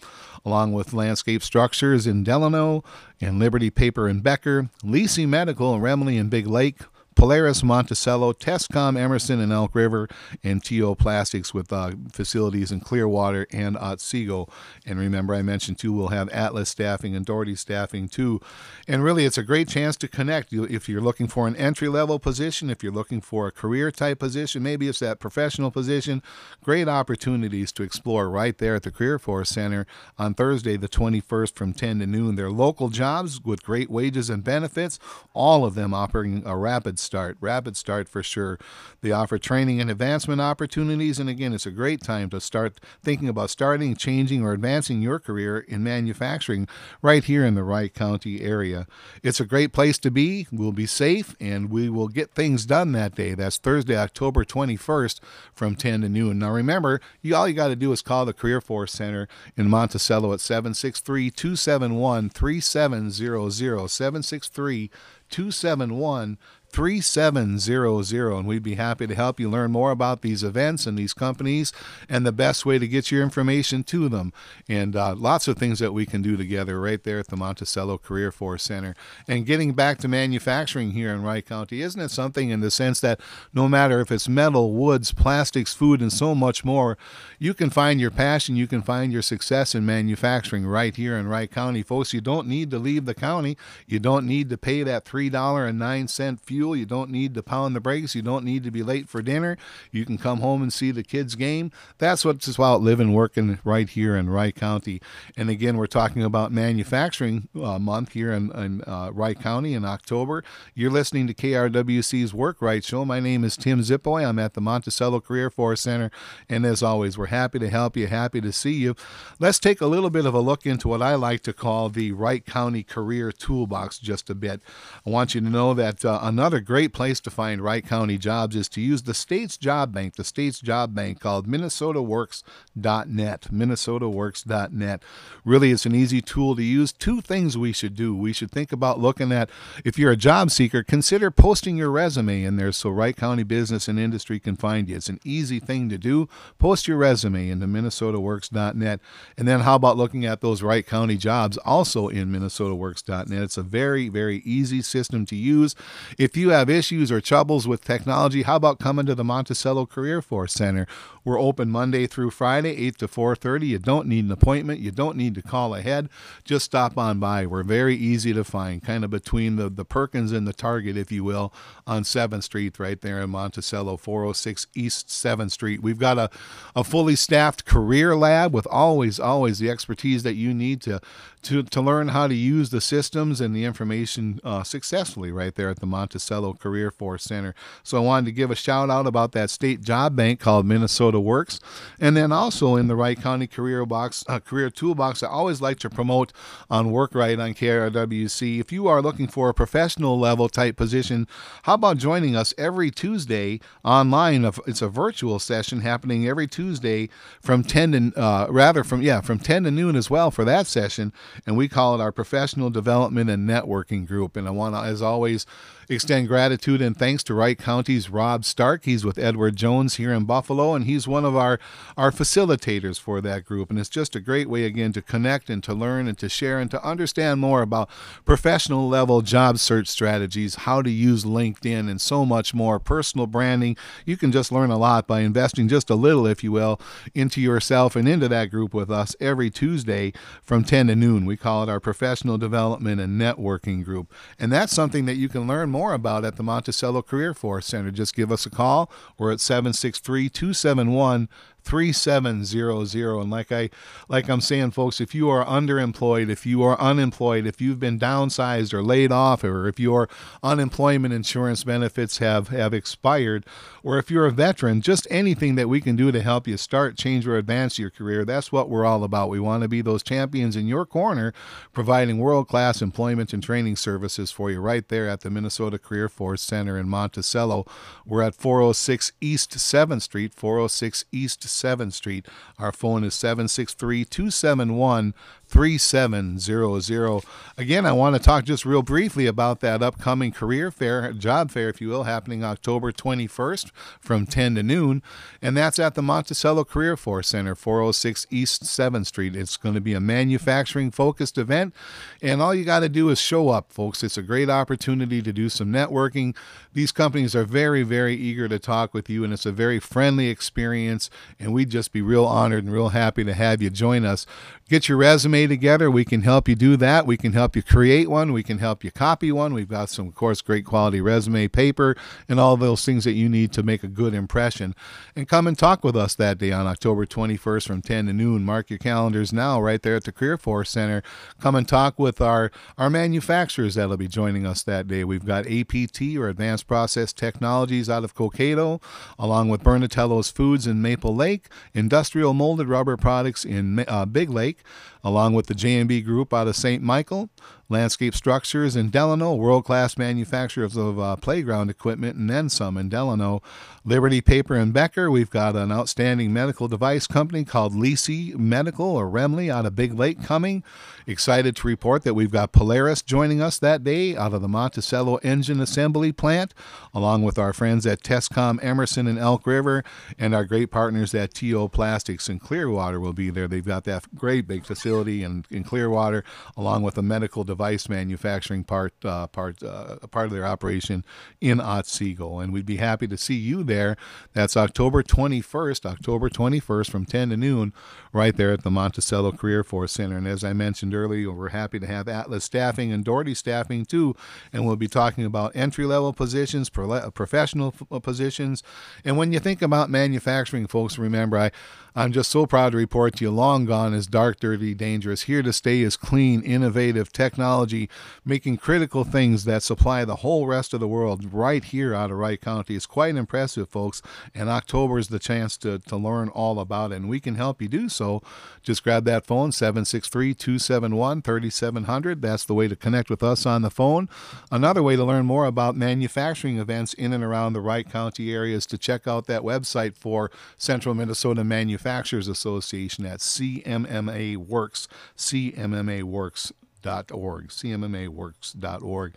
along 0.49 0.73
with 0.73 0.95
Landscape 0.95 1.43
Structures 1.43 2.07
in 2.07 2.25
Delano 2.25 2.83
and 3.21 3.39
Liberty 3.39 3.69
Paper 3.69 4.09
in 4.09 4.21
Becker, 4.21 4.71
Lisi 4.83 5.29
Medical 5.29 5.75
in 5.75 5.83
Remmele 5.83 6.19
and 6.19 6.31
Big 6.31 6.47
Lake, 6.47 6.79
Polaris, 7.19 7.65
Monticello, 7.65 8.33
Tescom, 8.33 8.97
Emerson, 8.97 9.41
and 9.41 9.51
Elk 9.51 9.75
River, 9.75 10.09
and 10.45 10.63
TO 10.63 10.95
Plastics 10.95 11.53
with 11.53 11.73
uh, 11.73 11.91
facilities 12.13 12.71
in 12.71 12.79
Clearwater 12.79 13.45
and 13.51 13.77
Otsego. 13.77 14.49
And 14.87 15.01
remember, 15.01 15.35
I 15.35 15.43
mentioned 15.43 15.81
too, 15.81 15.93
we'll 15.93 16.09
have 16.09 16.29
Atlas 16.29 16.69
Staffing 16.69 17.17
and 17.17 17.27
Doherty 17.27 17.57
Staffing 17.57 18.09
too. 18.09 18.41
And 18.87 19.03
really, 19.03 19.25
it's 19.25 19.37
a 19.37 19.43
great 19.43 19.67
chance 19.67 19.97
to 19.97 20.07
connect. 20.07 20.53
If 20.53 20.89
you're 20.89 21.01
looking 21.01 21.27
for 21.27 21.49
an 21.49 21.57
entry 21.57 21.89
level 21.89 22.21
position, 22.21 22.71
if 22.71 22.85
you're 22.85 22.93
looking 22.93 23.21
for 23.21 23.49
a 23.49 23.53
career 23.53 23.91
type 23.91 24.21
position, 24.21 24.63
maybe 24.63 24.87
it's 24.87 25.01
that 25.01 25.19
professional 25.19 25.73
position, 25.73 26.23
great 26.63 26.87
opportunities 26.87 27.73
to 27.73 27.83
explore 27.83 28.31
right 28.31 28.57
there 28.59 28.77
at 28.77 28.85
the 28.85 28.93
Career 28.93 29.19
Force 29.19 29.49
Center 29.49 29.89
on 30.19 30.35
Thursday, 30.35 30.77
the 30.77 30.89
21st 30.89 31.57
from 31.57 31.73
10 31.73 31.99
to 31.99 32.07
noon. 32.07 32.37
They're 32.37 32.49
local 32.49 32.91
jobs 32.91 33.41
with 33.43 33.65
great 33.65 33.91
wages 33.91 34.31
and 34.31 34.45
benefits, 34.45 35.01
all 35.35 35.65
of 35.65 35.75
them 35.75 35.93
offering 35.93 36.45
a 36.47 36.57
rapid 36.57 37.01
start, 37.09 37.39
rapid 37.41 37.75
start 37.75 38.07
for 38.07 38.23
sure. 38.23 38.59
They 39.01 39.13
offer 39.13 39.39
training 39.39 39.81
and 39.81 39.91
advancement 39.91 40.43
opportunities, 40.43 41.19
and 41.19 41.29
again, 41.29 41.55
it's 41.55 41.65
a 41.65 41.71
great 41.71 42.03
time 42.03 42.29
to 42.31 42.41
start 42.41 42.79
thinking 43.03 43.31
about 43.31 43.49
starting, 43.49 43.97
changing, 43.97 44.45
or 44.45 44.53
advancing 44.53 45.01
your 45.01 45.19
career 45.19 45.59
in 45.59 45.83
manufacturing 45.83 46.69
right 47.01 47.25
here 47.25 47.47
in 47.47 47.55
the 47.55 47.65
Wright 47.65 47.93
County 47.95 48.43
area. 48.43 48.87
It's 49.23 49.41
a 49.41 49.47
great 49.47 49.73
place 49.73 49.97
to 50.01 50.11
be. 50.11 50.47
We'll 50.53 50.73
be 50.73 50.85
safe, 50.85 51.35
and 51.41 51.71
we 51.71 51.89
will 51.89 52.09
get 52.09 52.35
things 52.35 52.67
done 52.67 52.93
that 52.93 53.15
day. 53.15 53.33
That's 53.35 53.57
Thursday, 53.57 53.97
October 53.97 54.45
21st 54.45 55.21
from 55.55 55.77
10 55.77 56.03
to 56.03 56.11
noon. 56.11 56.39
Now, 56.41 56.51
remember, 56.51 57.01
you, 57.23 57.35
all 57.35 57.49
you 57.49 57.55
got 57.55 57.69
to 57.69 57.77
do 57.77 57.91
is 57.91 58.03
call 58.03 58.27
the 58.27 58.35
Career 58.35 58.61
Force 58.61 58.93
Center 58.93 59.29
in 59.57 59.71
Monticello 59.71 60.35
at 60.35 60.41
763 60.41 61.31
271 61.31 62.29
3700. 62.29 63.89
763 63.89 64.91
271 65.31 66.39
3700 66.71 68.33
and 68.33 68.47
we'd 68.47 68.63
be 68.63 68.75
happy 68.75 69.07
to 69.07 69.15
help 69.15 69.41
you 69.41 69.49
learn 69.49 69.73
more 69.73 69.91
about 69.91 70.23
these 70.23 70.45
events 70.45 70.87
and 70.87 70.99
these 70.99 71.15
companies 71.15 71.73
and 72.09 72.27
the 72.27 72.33
best 72.33 72.67
way 72.67 72.79
to 72.79 72.87
get 72.87 73.11
your 73.11 73.23
information 73.23 73.83
to 73.85 74.09
them. 74.09 74.33
And 74.69 74.95
uh, 74.95 75.15
lots 75.15 75.49
of 75.49 75.57
things 75.57 75.79
that 75.79 75.93
we 75.93 76.07
can 76.07 76.23
do 76.23 76.37
together 76.37 76.81
right 76.81 77.03
there 77.03 77.19
at 77.19 77.29
the 77.29 77.37
monticello 77.37 77.99
career 77.99 78.31
force 78.31 78.63
center. 78.63 78.95
And 79.27 79.47
getting 79.47 79.73
back 79.73 79.99
to 79.99 80.09
manufacturing 80.09 80.93
here 80.93 81.13
in 81.13 81.23
wright 81.23 81.47
county 81.47 81.83
isn't 81.83 82.01
it 82.01 82.11
something 82.11 82.51
in 82.51 82.61
the 82.61 82.71
sense 82.71 83.01
that 83.01 83.21
no 83.53 83.69
matter 83.69 84.01
if 84.01 84.13
it's 84.13 84.29
metal 84.29 84.73
woods 84.73 85.13
plastics 85.13 85.75
food 85.75 86.01
and 86.01 86.13
so 86.13 86.35
much 86.35 86.65
more 86.65 86.99
you 87.39 87.55
can 87.55 87.71
find 87.71 88.01
your 88.01 88.11
passion 88.11 88.57
you 88.57 88.67
can 88.67 88.83
find 88.83 89.13
your 89.13 89.23
success 89.23 89.75
in 89.75 89.87
manufacturing 89.87 90.67
right 90.67 90.95
here 90.97 91.17
in 91.17 91.29
wright 91.29 91.51
county. 91.51 91.83
Folks 91.83 92.13
you 92.13 92.21
don't 92.21 92.47
need 92.47 92.71
to 92.71 92.79
leave 92.79 93.05
the 93.05 93.15
county. 93.15 93.57
You 93.87 93.99
don't 93.99 94.27
need 94.27 94.51
to 94.51 94.59
pay 94.59 94.83
that 94.83 95.05
$3.09 95.05 96.41
fuel 96.41 96.58
fuel. 96.59 96.75
You 96.75 96.87
don't 96.87 97.11
need 97.11 97.35
to 97.35 97.43
pound 97.43 97.77
the 97.77 97.81
brakes. 97.81 98.17
You 98.17 98.23
don't 98.23 98.45
need 98.45 98.65
to 98.65 98.73
be 98.73 98.83
late 98.83 99.09
for 99.09 99.23
dinner. 99.23 99.57
You 99.93 100.05
can 100.05 100.19
come 100.19 100.41
home 100.41 100.61
and 100.61 100.73
see 100.73 100.91
the 100.91 101.05
kids' 101.05 101.37
game. 101.37 101.71
That's 101.99 102.25
what's 102.25 102.49
about 102.49 102.83
living, 102.83 103.13
working 103.13 103.61
right 103.63 103.89
here 103.89 104.17
in 104.17 104.29
Wright 104.29 104.53
County. 104.53 105.01
And 105.37 105.49
again, 105.51 105.77
we're 105.77 105.87
talking 105.87 106.25
about 106.25 106.51
manufacturing 106.51 107.49
uh, 107.55 107.79
month 107.79 108.13
here 108.13 108.33
in, 108.33 108.51
in 108.51 108.83
uh, 108.89 109.11
Wright 109.13 109.39
County 109.39 109.75
in 109.75 109.85
October. 109.85 110.43
You're 110.75 110.91
listening 110.91 111.29
to 111.29 111.35
KRWC's 111.35 112.35
Work 112.35 112.61
Right 112.61 112.83
Show. 112.83 113.05
My 113.05 113.21
name 113.21 113.45
is 113.45 113.57
Tim 113.57 113.81
Zipoy. 113.81 114.27
I'm 114.27 114.41
at 114.41 114.55
the 114.55 114.61
Monticello 114.61 115.21
Career 115.21 115.51
Force 115.51 115.83
Center. 115.83 116.11
And 116.49 116.67
as 116.67 116.83
always, 116.83 117.17
we're 117.17 117.27
happy 117.27 117.61
to 117.61 117.71
help 117.71 117.97
you, 117.97 118.09
happy 118.09 118.41
to 118.41 118.51
see 118.51 118.73
you. 118.73 118.97
Let's 119.39 119.61
take 119.61 119.81
a 119.81 119.87
little 119.87 120.11
bit 120.11 120.27
of 120.27 120.35
a 120.35 120.41
look 120.41 120.67
into 120.67 120.89
what 120.89 121.03
I 121.03 121.15
like 121.15 121.43
to 121.43 121.53
call 121.53 121.89
the 121.89 122.11
Wright 122.11 122.45
County 122.45 122.83
Career 122.83 123.31
Toolbox 123.31 124.01
just 124.01 124.29
a 124.29 124.35
bit. 124.35 124.61
I 125.07 125.11
want 125.11 125.37
you 125.37 125.41
to 125.41 125.49
know 125.49 125.73
that 125.75 126.05
uh, 126.05 126.19
another 126.23 126.48
great 126.61 126.93
place 126.93 127.21
to 127.21 127.31
find 127.31 127.61
Wright 127.61 127.87
County 127.87 128.19
jobs 128.19 128.57
is 128.57 128.69
to 128.71 128.81
use 128.81 129.03
the 129.03 129.15
state's 129.15 129.57
job 129.57 129.93
bank, 129.93 130.17
the 130.17 130.25
state's 130.25 130.61
job 130.61 130.95
bank 130.95 131.21
called 131.21 131.47
MinnesotaWorks.net. 131.47 133.49
MinnesotaWorks.net. 133.53 135.03
Really, 135.45 135.71
it's 135.71 135.87
an 135.87 135.95
easy 135.95 136.21
tool 136.21 136.57
to 136.57 136.63
use. 136.63 136.93
Two 136.93 137.21
things 137.21 137.59
we 137.59 137.73
should 137.73 137.95
do. 137.95 138.17
We 138.17 138.33
should 138.33 138.51
think 138.51 138.73
about 138.73 138.99
looking 138.99 139.33
at, 139.33 139.51
if 139.85 139.99
you're 139.99 140.13
a 140.13 140.17
job 140.17 140.51
seeker, 140.51 140.83
consider 140.83 141.31
posting 141.31 141.77
your 141.77 141.91
resume 141.91 142.43
in 142.43 142.57
there 142.57 142.73
so 142.73 142.91
Wright 142.91 143.17
County 143.17 143.43
business 143.43 143.89
and 143.89 143.99
industry 143.99 144.41
can 144.41 144.57
find 144.57 144.89
you. 144.89 144.97
It's 144.97 145.09
an 145.09 145.21
easy 145.25 145.61
thing 145.61 145.89
to 145.91 145.99
do. 145.99 146.29
Post 146.59 146.89
your 146.89 146.97
resume 146.97 147.51
into 147.51 147.67
MinnesotaWorks.net. 147.67 149.01
And 149.37 149.47
then 149.47 149.61
how 149.61 149.75
about 149.75 149.97
looking 149.97 150.25
at 150.25 150.41
those 150.41 150.63
Wright 150.63 150.87
County 150.87 151.17
jobs 151.17 151.59
also 151.59 152.09
in 152.09 152.33
MinnesotaWorks.net? 152.33 153.43
It's 153.43 153.59
a 153.59 153.63
very, 153.63 154.09
very 154.09 154.39
easy 154.39 154.83
system 154.83 155.27
to 155.27 155.37
use. 155.37 155.75
If 156.17 156.37
you 156.39 156.51
have 156.51 156.71
issues 156.71 157.13
or 157.13 157.21
troubles 157.21 157.69
with 157.69 157.85
technology, 157.85 158.43
how 158.43 158.57
about 158.57 158.79
coming 158.79 159.07
to 159.07 159.15
the 159.15 159.25
Monticello 159.25 159.85
Career 159.87 160.23
Force 160.23 160.55
Center? 160.55 160.87
We're 161.25 161.39
open 161.39 161.69
Monday 161.69 162.07
through 162.07 162.31
Friday, 162.31 162.75
8 162.77 162.99
to 162.99 163.09
4:30. 163.09 163.67
You 163.67 163.79
don't 163.79 164.07
need 164.07 164.25
an 164.25 164.33
appointment. 164.33 164.81
You 164.81 164.91
don't 164.91 165.17
need 165.17 165.35
to 165.35 165.43
call 165.43 165.75
ahead. 165.75 166.09
Just 166.45 166.65
stop 166.65 166.97
on 166.97 167.19
by. 167.19 167.45
We're 167.45 167.63
very 167.63 167.95
easy 167.97 168.33
to 168.33 168.45
find, 168.45 168.83
kind 168.83 169.05
of 169.05 169.11
between 169.11 169.57
the, 169.57 169.69
the 169.69 169.85
Perkins 169.85 170.33
and 170.33 170.47
the 170.47 170.55
Target, 170.55 170.97
if 170.97 171.13
you 171.13 171.25
will, 171.25 171.53
on 171.87 172.03
7th 172.05 172.45
Street 172.45 172.79
right 172.79 172.99
there 172.99 173.21
in 173.21 173.29
Monticello, 173.29 173.99
406 173.99 174.69
East 174.75 175.09
7th 175.09 175.51
Street. 175.51 175.83
We've 175.83 175.99
got 175.99 176.17
a, 176.17 176.31
a 176.75 176.83
fully 176.83 177.17
staffed 177.17 177.67
career 177.67 178.17
lab 178.17 178.55
with 178.55 178.67
always, 178.71 179.21
always 179.21 179.59
the 179.59 179.69
expertise 179.69 180.23
that 180.23 180.35
you 180.35 180.55
need 180.55 180.81
to 180.83 181.01
to, 181.43 181.63
to 181.63 181.81
learn 181.81 182.09
how 182.09 182.27
to 182.27 182.35
use 182.35 182.71
the 182.71 182.81
systems 182.81 183.41
and 183.41 183.55
the 183.55 183.65
information 183.65 184.41
uh, 184.45 184.63
successfully 184.63 185.31
right 185.31 185.55
there 185.55 185.69
at 185.71 185.81
the 185.81 185.87
Monticello 185.87 186.55
Career 186.55 186.91
Force 186.91 187.25
Center. 187.25 187.55
So 187.83 187.97
I 187.97 188.01
wanted 188.01 188.27
to 188.27 188.33
give 188.33 188.51
a 188.51 188.55
shout 188.55 188.91
out 188.91 189.07
about 189.07 189.33
that 189.33 189.51
state 189.51 189.83
job 189.83 190.17
bank 190.17 190.41
called 190.41 190.67
Minnesota 190.67 191.21
Works. 191.21 191.61
And 191.99 192.17
then 192.17 192.33
also 192.33 192.77
in 192.77 192.89
the 192.89 192.97
Wright 192.97 193.21
County 193.21 193.47
Career 193.47 193.85
Box, 193.87 194.25
uh, 194.29 194.41
Career 194.41 194.71
Toolbox, 194.71 195.23
I 195.23 195.29
always 195.29 195.61
like 195.61 195.79
to 195.81 195.91
promote 195.91 196.33
on 196.71 196.91
Work 196.91 197.15
Right 197.15 197.39
on 197.39 197.55
KRWC. 197.55 198.61
If 198.61 198.73
you 198.73 198.89
are 198.89 199.03
looking 199.03 199.29
for 199.29 199.49
a 199.49 199.55
professional 199.55 200.19
level 200.19 200.49
type 200.49 200.77
position, 200.77 201.27
how 201.63 201.75
about 201.75 201.99
joining 201.99 202.37
us 202.37 202.53
every 202.59 202.91
Tuesday 202.91 203.61
online? 203.85 204.45
It's 204.67 204.83
a 204.83 204.89
virtual 204.89 205.39
session 205.39 205.81
happening 205.81 206.27
every 206.27 206.47
Tuesday 206.47 207.09
from 207.41 207.63
10 207.63 208.13
to, 208.13 208.21
uh, 208.21 208.47
rather 208.51 208.85
from, 208.85 209.03
yeah, 209.03 209.21
from 209.21 209.39
10 209.39 209.65
to 209.65 209.71
noon 209.71 209.97
as 209.97 210.11
well 210.11 210.31
for 210.31 210.45
that 210.45 210.67
session 210.67 211.13
and 211.47 211.57
we 211.57 211.69
call 211.69 211.95
it 211.95 212.01
our 212.01 212.13
professional 212.13 212.71
development 212.71 213.31
and 213.31 213.49
networking 213.49 214.07
group. 214.07 214.37
And 214.37 214.47
I 214.47 214.51
want 214.51 214.75
to, 214.75 214.81
as 214.81 215.03
always, 215.03 215.47
extend 215.91 216.29
gratitude 216.29 216.83
and 216.83 216.97
thanks 216.97 217.23
to 217.25 217.35
Wright 217.35 217.59
County's 217.59 218.11
Rob 218.11 218.45
Stark. 218.45 218.85
He's 218.85 219.05
with 219.05 219.19
Edward 219.19 219.57
Jones 219.57 219.97
here 219.97 220.13
in 220.13 220.25
Buffalo, 220.25 220.75
and 220.75 220.85
he's 220.85 221.09
one 221.09 221.25
of 221.25 221.35
our, 221.35 221.59
our 221.97 222.11
facilitators 222.11 223.01
for 223.01 223.23
that 223.23 223.47
group. 223.47 223.71
And 223.71 223.79
it's 223.79 223.89
just 223.89 224.15
a 224.15 224.21
great 224.21 224.51
way, 224.51 224.65
again, 224.65 224.93
to 224.93 225.03
connect 225.03 225.49
and 225.49 225.65
to 225.65 225.73
learn 225.73 226.07
and 226.07 226.19
to 226.19 226.29
share 226.29 226.59
and 226.59 226.71
to 226.71 226.85
understand 226.85 227.41
more 227.41 227.63
about 227.63 227.89
professional 228.27 228.87
level 228.89 229.23
job 229.23 229.59
search 229.59 229.89
strategies, 229.89 230.57
how 230.57 230.83
to 230.83 230.91
use 230.91 231.25
LinkedIn, 231.25 231.89
and 231.89 232.01
so 232.01 232.27
much 232.27 232.53
more. 232.53 232.79
Personal 232.79 233.27
branding. 233.27 233.77
You 234.05 234.19
can 234.19 234.31
just 234.31 234.53
learn 234.53 234.71
a 234.71 234.79
lot 234.79 235.07
by 235.07 235.21
investing 235.21 235.69
just 235.69 235.89
a 235.89 235.95
little, 235.95 236.27
if 236.27 236.45
you 236.45 236.53
will, 236.53 236.79
into 237.15 237.41
yourself 237.41 237.97
and 237.97 238.07
into 238.07 238.29
that 238.29 238.51
group 238.51 238.75
with 238.75 238.91
us 238.91 239.17
every 239.21 239.49
Tuesday 239.51 240.13
from 240.43 240.65
10 240.65 240.89
to 240.89 240.97
noon. 240.97 241.25
We 241.25 241.39
call 241.39 241.63
it 241.63 241.71
our 241.71 241.81
professional 241.81 242.37
development 242.37 243.01
and 243.01 243.19
networking 243.19 243.85
group. 243.85 244.13
And 244.39 244.53
that's 244.53 244.75
something 244.75 245.07
that 245.07 245.17
you 245.17 245.29
can 245.29 245.47
learn 245.47 245.71
more 245.71 245.78
more 245.79 245.95
about 245.95 246.25
at 246.25 246.35
the 246.35 246.43
Monticello 246.43 247.03
Career 247.03 247.33
Force 247.33 247.69
Center, 247.69 247.93
just 247.93 248.17
give 248.17 248.33
us 248.33 248.45
a 248.45 248.51
call. 248.51 248.91
We're 249.17 249.31
at 249.31 249.39
763 249.39 250.29
271 250.29 251.29
3700 251.69 253.21
and 253.21 253.31
like 253.31 253.53
i 253.53 253.69
like 254.09 254.29
i'm 254.29 254.41
saying 254.41 254.71
folks 254.71 255.01
if 255.01 255.15
you 255.15 255.29
are 255.29 255.45
underemployed 255.45 256.31
if 256.31 256.47
you 256.47 256.63
are 256.63 256.81
unemployed 256.81 257.47
if 257.47 257.61
you've 257.61 257.81
been 257.81 257.99
downsized 257.99 258.73
or 258.73 258.83
laid 258.83 259.13
off 259.13 259.45
or 259.45 259.69
if 259.69 259.79
your 259.79 260.09
unemployment 260.43 261.13
insurance 261.13 261.65
benefits 261.65 262.19
have 262.19 262.49
have 262.49 262.73
expired 262.73 263.45
or 263.83 263.99
if 263.99 264.11
you're 264.11 264.27
a 264.27 264.31
veteran 264.31 264.81
just 264.81 265.07
anything 265.11 265.55
that 265.55 265.69
we 265.69 265.81
can 265.81 265.97
do 265.97 266.11
to 266.11 266.23
help 266.23 266.49
you 266.49 266.57
start 266.57 266.97
change 266.97 267.27
or 267.27 267.37
advance 267.37 267.79
your 267.79 267.91
career 267.91 268.25
that's 268.25 268.53
what 268.53 268.69
we're 268.69 268.85
all 268.85 269.05
about. 269.05 269.29
We 269.29 269.41
want 269.41 269.63
to 269.63 269.69
be 269.69 269.83
those 269.83 270.03
champions 270.03 270.57
in 270.57 270.67
your 270.67 270.87
corner 270.87 271.33
providing 271.73 272.19
world-class 272.19 272.83
employment 272.83 273.33
and 273.33 273.43
training 273.43 273.77
services 273.77 274.31
for 274.31 274.51
you 274.51 274.61
right 274.61 274.89
there 274.89 275.09
at 275.09 275.21
the 275.21 275.31
minnesota 275.31 275.79
career 275.79 276.09
force 276.09 276.43
center 276.43 276.79
in 276.79 276.89
monticello. 276.89 277.67
We're 278.07 278.23
at 278.23 278.35
406 278.35 279.13
east 279.21 279.51
7th 279.53 280.03
street 280.03 280.35
406 280.35 281.05
east 281.13 281.43
7th 281.63 281.93
Street. 281.93 282.27
Our 282.59 282.73
phone 282.73 283.05
is 283.05 283.15
763 283.15 284.05
271 284.05 285.15
3700. 285.49 287.25
Again, 287.57 287.87
I 287.87 287.93
want 287.93 288.15
to 288.15 288.23
talk 288.23 288.45
just 288.45 288.65
real 288.65 288.83
briefly 288.83 289.27
about 289.27 289.61
that 289.61 289.83
upcoming 289.83 290.31
career 290.31 290.71
fair, 290.71 291.13
job 291.13 291.51
fair, 291.51 291.69
if 291.69 291.81
you 291.81 291.89
will, 291.89 292.05
happening 292.05 292.45
October 292.45 292.93
21st 292.93 293.71
from 294.01 294.27
10 294.27 294.55
to 294.57 294.63
noon. 294.63 295.03
And 295.43 295.57
that's 295.57 295.79
at 295.79 295.95
the 295.95 296.03
Monticello 296.03 296.65
Career 296.65 296.97
Force 296.97 297.29
Center, 297.29 297.55
406 297.55 298.27
East 298.31 298.65
7th 298.65 299.07
Street. 299.07 299.35
It's 299.35 299.57
going 299.57 299.75
to 299.75 299.81
be 299.81 299.95
a 299.95 300.01
manufacturing 300.01 300.91
focused 300.91 301.39
event. 301.39 301.75
And 302.23 302.43
all 302.43 302.55
you 302.55 302.65
got 302.65 302.81
to 302.81 302.89
do 302.89 303.09
is 303.09 303.21
show 303.21 303.49
up, 303.49 303.73
folks. 303.73 304.03
It's 304.03 304.19
a 304.19 304.23
great 304.23 304.51
opportunity 304.51 305.23
to 305.23 305.33
do 305.33 305.49
some 305.49 305.69
networking. 305.69 306.37
These 306.75 306.93
companies 306.93 307.35
are 307.35 307.45
very, 307.45 307.83
very 307.83 308.15
eager 308.15 308.49
to 308.49 308.59
talk 308.59 308.93
with 308.93 309.09
you, 309.09 309.25
and 309.25 309.33
it's 309.33 309.47
a 309.47 309.53
very 309.53 309.81
friendly 309.81 310.29
experience. 310.29 311.11
And 311.41 311.53
we'd 311.53 311.71
just 311.71 311.93
be 311.93 312.03
real 312.03 312.25
honored 312.25 312.65
and 312.65 312.73
real 312.73 312.91
happy 312.91 313.25
to 313.25 313.35
have 313.35 313.63
you 313.63 313.71
join 313.71 314.05
us. 314.05 314.27
Get 314.69 314.89
your 314.89 314.99
resume 314.99 315.38
together. 315.47 315.91
We 315.91 316.05
can 316.05 316.23
help 316.23 316.49
you 316.49 316.55
do 316.55 316.77
that. 316.77 317.07
We 317.07 317.17
can 317.17 317.33
help 317.33 317.55
you 317.55 317.63
create 317.63 318.11
one. 318.11 318.33
We 318.33 318.43
can 318.43 318.59
help 318.59 318.83
you 318.83 318.91
copy 318.91 319.31
one. 319.31 319.55
We've 319.55 319.69
got 319.69 319.91
some, 319.91 320.09
of 320.09 320.15
course, 320.15 320.41
great 320.41 320.65
quality 320.65 321.01
resume 321.01 321.49
paper 321.49 321.97
and 322.29 322.41
all 322.41 322.57
those 322.57 322.85
things 322.85 323.05
that 323.05 323.13
you 323.13 323.29
need 323.29 323.53
to 323.53 323.63
make 323.63 323.83
a 323.83 323.89
good 323.89 324.15
impression. 324.15 324.75
And 325.15 325.29
come 325.29 325.47
and 325.47 325.59
talk 325.59 325.85
with 325.85 325.97
us 325.97 326.15
that 326.17 326.39
day 326.39 326.53
on 326.53 326.67
October 326.67 327.07
21st 327.07 327.67
from 327.67 327.83
10 327.83 328.07
to 328.07 328.13
noon. 328.13 328.45
Mark 328.45 328.71
your 328.71 328.79
calendars 328.79 329.33
now 329.33 329.61
right 329.61 329.83
there 329.83 329.97
at 329.97 330.05
the 330.05 330.13
Career 330.13 330.37
Force 330.39 330.71
Center. 330.71 331.03
Come 331.41 331.55
and 331.55 331.69
talk 331.69 331.99
with 331.99 332.21
our, 332.21 332.51
our 332.77 332.91
manufacturers 332.91 333.75
that'll 333.75 333.97
be 333.97 334.09
joining 334.09 334.47
us 334.47 334.63
that 334.65 334.89
day. 334.89 335.05
We've 335.05 335.25
got 335.25 335.47
APT 335.47 336.01
or 336.17 336.29
Advanced 336.29 336.67
Process 336.67 337.13
Technologies 337.13 337.89
out 337.89 338.05
of 338.05 338.15
Cokato, 338.15 338.83
along 339.19 339.49
with 339.49 339.63
Bernatello's 339.63 340.31
Foods 340.31 340.67
in 340.67 340.83
Maple 340.83 341.15
Lake, 341.15 341.49
Industrial 341.75 342.35
Molded 342.35 342.69
Rubber 342.69 342.97
Products 342.97 343.45
in 343.45 343.85
uh, 343.89 344.05
Big 344.07 344.31
Lake, 344.31 344.63
along 345.03 345.35
with 345.35 345.47
the 345.47 345.55
J&B 345.55 346.01
Group 346.03 346.33
out 346.33 346.49
of 346.49 346.57
St. 346.57 346.83
Michael, 346.83 347.31
Landscape 347.69 348.15
Structures 348.15 348.77
in 348.77 348.91
Delano, 348.91 349.35
world 349.35 349.65
class 349.65 349.99
manufacturers 349.99 350.77
of 350.77 350.99
uh, 350.99 351.17
playground 351.17 351.71
equipment, 351.71 352.17
and 352.17 352.31
then 352.31 352.49
some 352.49 352.77
in 352.77 352.89
Delano. 352.89 353.43
Liberty 353.85 354.21
Paper 354.21 354.55
and 354.55 354.73
Becker, 354.73 355.11
we've 355.11 355.31
got 355.31 355.57
an 355.57 355.71
outstanding 355.71 356.33
medical 356.33 356.69
device 356.69 357.07
company 357.07 357.45
called 357.45 357.75
Lisi 357.75 358.35
Medical 358.37 358.87
or 358.87 359.07
Remmele 359.07 359.51
out 359.51 359.67
of 359.67 359.77
Big 359.77 359.95
Lake 359.95 360.23
coming. 360.23 360.63
Excited 361.09 361.57
to 361.57 361.67
report 361.67 362.05
that 362.05 362.13
we've 362.13 362.31
got 362.31 362.53
Polaris 362.53 363.01
joining 363.01 363.41
us 363.41 363.59
that 363.61 363.83
day 363.83 364.15
out 364.15 364.35
of 364.35 364.43
the 364.43 364.47
Monticello 364.47 365.17
Engine 365.23 365.59
Assembly 365.59 366.13
Plant, 366.13 366.53
along 366.93 367.23
with 367.23 367.39
our 367.39 367.55
friends 367.55 367.87
at 367.87 368.03
Tescom 368.03 368.63
Emerson 368.63 369.07
and 369.07 369.19
Elk 369.19 369.47
River, 369.47 369.83
and 370.19 370.35
our 370.35 370.45
great 370.45 370.71
partners 370.71 371.15
at 371.15 371.33
TO 371.33 371.71
Plastics 371.71 372.29
in 372.29 372.39
Clearwater 372.39 373.01
will 373.01 373.15
be 373.15 373.31
there. 373.31 373.49
They've 373.49 373.65
got 373.65 373.85
that 373.85 374.15
great 374.15 374.47
big 374.47 374.67
facility 374.67 375.25
in, 375.25 375.47
in 375.51 375.65
Clearwater, 375.65 376.25
along 376.59 376.83
with 376.83 376.99
a 376.99 377.03
medical 377.03 377.43
device 377.43 377.89
manufacturing 377.89 378.63
part 378.65 378.93
uh, 379.03 379.29
part 379.29 379.63
uh, 379.63 379.97
part 380.11 380.27
of 380.27 380.33
their 380.33 380.45
operation 380.45 381.07
in 381.41 381.59
Otsego. 381.59 382.39
And 382.39 382.53
we'd 382.53 382.67
be 382.67 382.77
happy 382.77 383.09
to 383.09 383.17
see 383.17 383.37
you 383.37 383.63
there. 383.63 383.97
That's 384.35 384.59
October 384.59 385.03
21st, 385.03 385.87
October 385.87 386.29
21st 386.29 386.91
from 386.91 387.07
10 387.07 387.31
to 387.31 387.39
noon, 387.39 387.73
right 388.13 388.37
there 388.37 388.53
at 388.53 388.63
the 388.63 388.71
Monticello 388.71 389.33
Career 389.33 389.65
Force 389.65 389.93
Center. 389.93 390.19
And 390.19 390.29
as 390.29 390.45
I 390.45 390.53
mentioned 390.53 390.98
earlier, 390.99 391.33
we're 391.33 391.49
happy 391.51 391.79
to 391.79 391.87
have 391.87 392.09
Atlas 392.09 392.45
Staffing 392.45 392.93
and 392.93 393.05
Doherty 393.05 393.35
Staffing 393.35 393.85
too. 393.85 394.15
And 394.53 394.67
we'll 394.67 394.77
be 394.77 394.89
talking 394.89 395.25
about 395.25 395.55
entry 395.55 395.87
level 395.87 396.13
positions, 396.13 396.69
professional 396.69 397.73
positions. 398.03 398.63
And 399.05 399.17
when 399.17 399.33
you 399.33 399.41
think 399.41 399.63
about 399.63 399.91
manufacturing, 399.91 400.67
folks, 400.67 400.99
remember 400.99 401.39
I 401.39 401.51
I'm 401.99 402.13
just 402.13 402.31
so 402.31 402.47
proud 402.47 402.71
to 402.71 402.79
report 402.79 403.17
to 403.17 403.25
you 403.25 403.33
long 403.33 403.65
gone 403.65 403.93
is 403.93 404.07
dark, 404.07 404.39
dirty, 404.39 404.73
dangerous. 404.73 405.23
Here 405.23 405.43
to 405.43 405.53
stay 405.53 405.81
is 405.81 405.97
clean, 405.97 406.43
innovative 406.43 407.13
technology, 407.13 407.91
making 408.25 408.59
critical 408.59 409.03
things 409.03 409.43
that 409.47 409.65
supply 409.65 410.05
the 410.05 410.15
whole 410.23 410.47
rest 410.47 410.73
of 410.73 410.79
the 410.79 410.87
world 410.87 411.33
right 411.35 411.65
here 411.65 411.97
out 411.97 412.13
of 412.13 412.19
Wright 412.19 412.41
County. 412.41 412.77
It's 412.77 412.87
quite 412.87 413.17
impressive, 413.17 413.69
folks. 413.69 414.01
And 414.33 414.49
October 414.49 415.01
is 415.01 415.09
the 415.09 415.19
chance 415.19 415.57
to, 415.57 415.81
to 415.81 415.97
learn 415.97 416.29
all 416.29 416.61
about 416.61 416.93
it. 416.93 416.99
And 416.99 417.09
we 417.09 417.19
can 417.19 417.35
help 417.35 417.61
you 417.61 417.67
do 417.67 417.89
so. 417.89 418.23
Just 418.63 418.85
grab 418.85 419.05
that 419.07 419.27
phone, 419.27 419.51
763 419.51 420.35
271 420.35 421.23
3700. 421.23 422.23
That's 422.23 422.45
the 422.45 422.55
way 422.55 422.69
to 422.69 422.77
connect 422.77 423.11
with 423.11 423.25
us 423.25 423.45
on 423.45 423.63
the 423.63 423.71
phone. 423.71 424.09
Another 424.53 424.85
way 424.85 424.95
to 424.95 425.03
learn 425.03 425.27
more 425.27 425.47
about 425.47 425.75
manufacturing 425.75 426.61
events 426.61 426.95
in 426.95 427.13
and 427.13 427.25
around 427.25 427.55
the 427.55 427.61
Wright 427.61 427.91
County 427.91 428.33
area 428.33 428.55
is 428.55 428.67
to 428.67 428.79
check 428.79 429.09
out 429.09 429.27
that 429.27 429.43
website 429.43 429.97
for 429.97 430.31
Central 430.57 430.95
Minnesota 430.95 431.43
Manufacturing 431.43 431.88
Manufacturers 431.89 432.29
Association 432.29 433.07
at 433.07 433.21
CMMA 433.21 434.37
Works, 434.37 434.89
CMMA 435.17 436.03
Works 436.03 436.53
cmmaworks.org, 436.83 437.49
cmmaworks.org. 437.49 439.15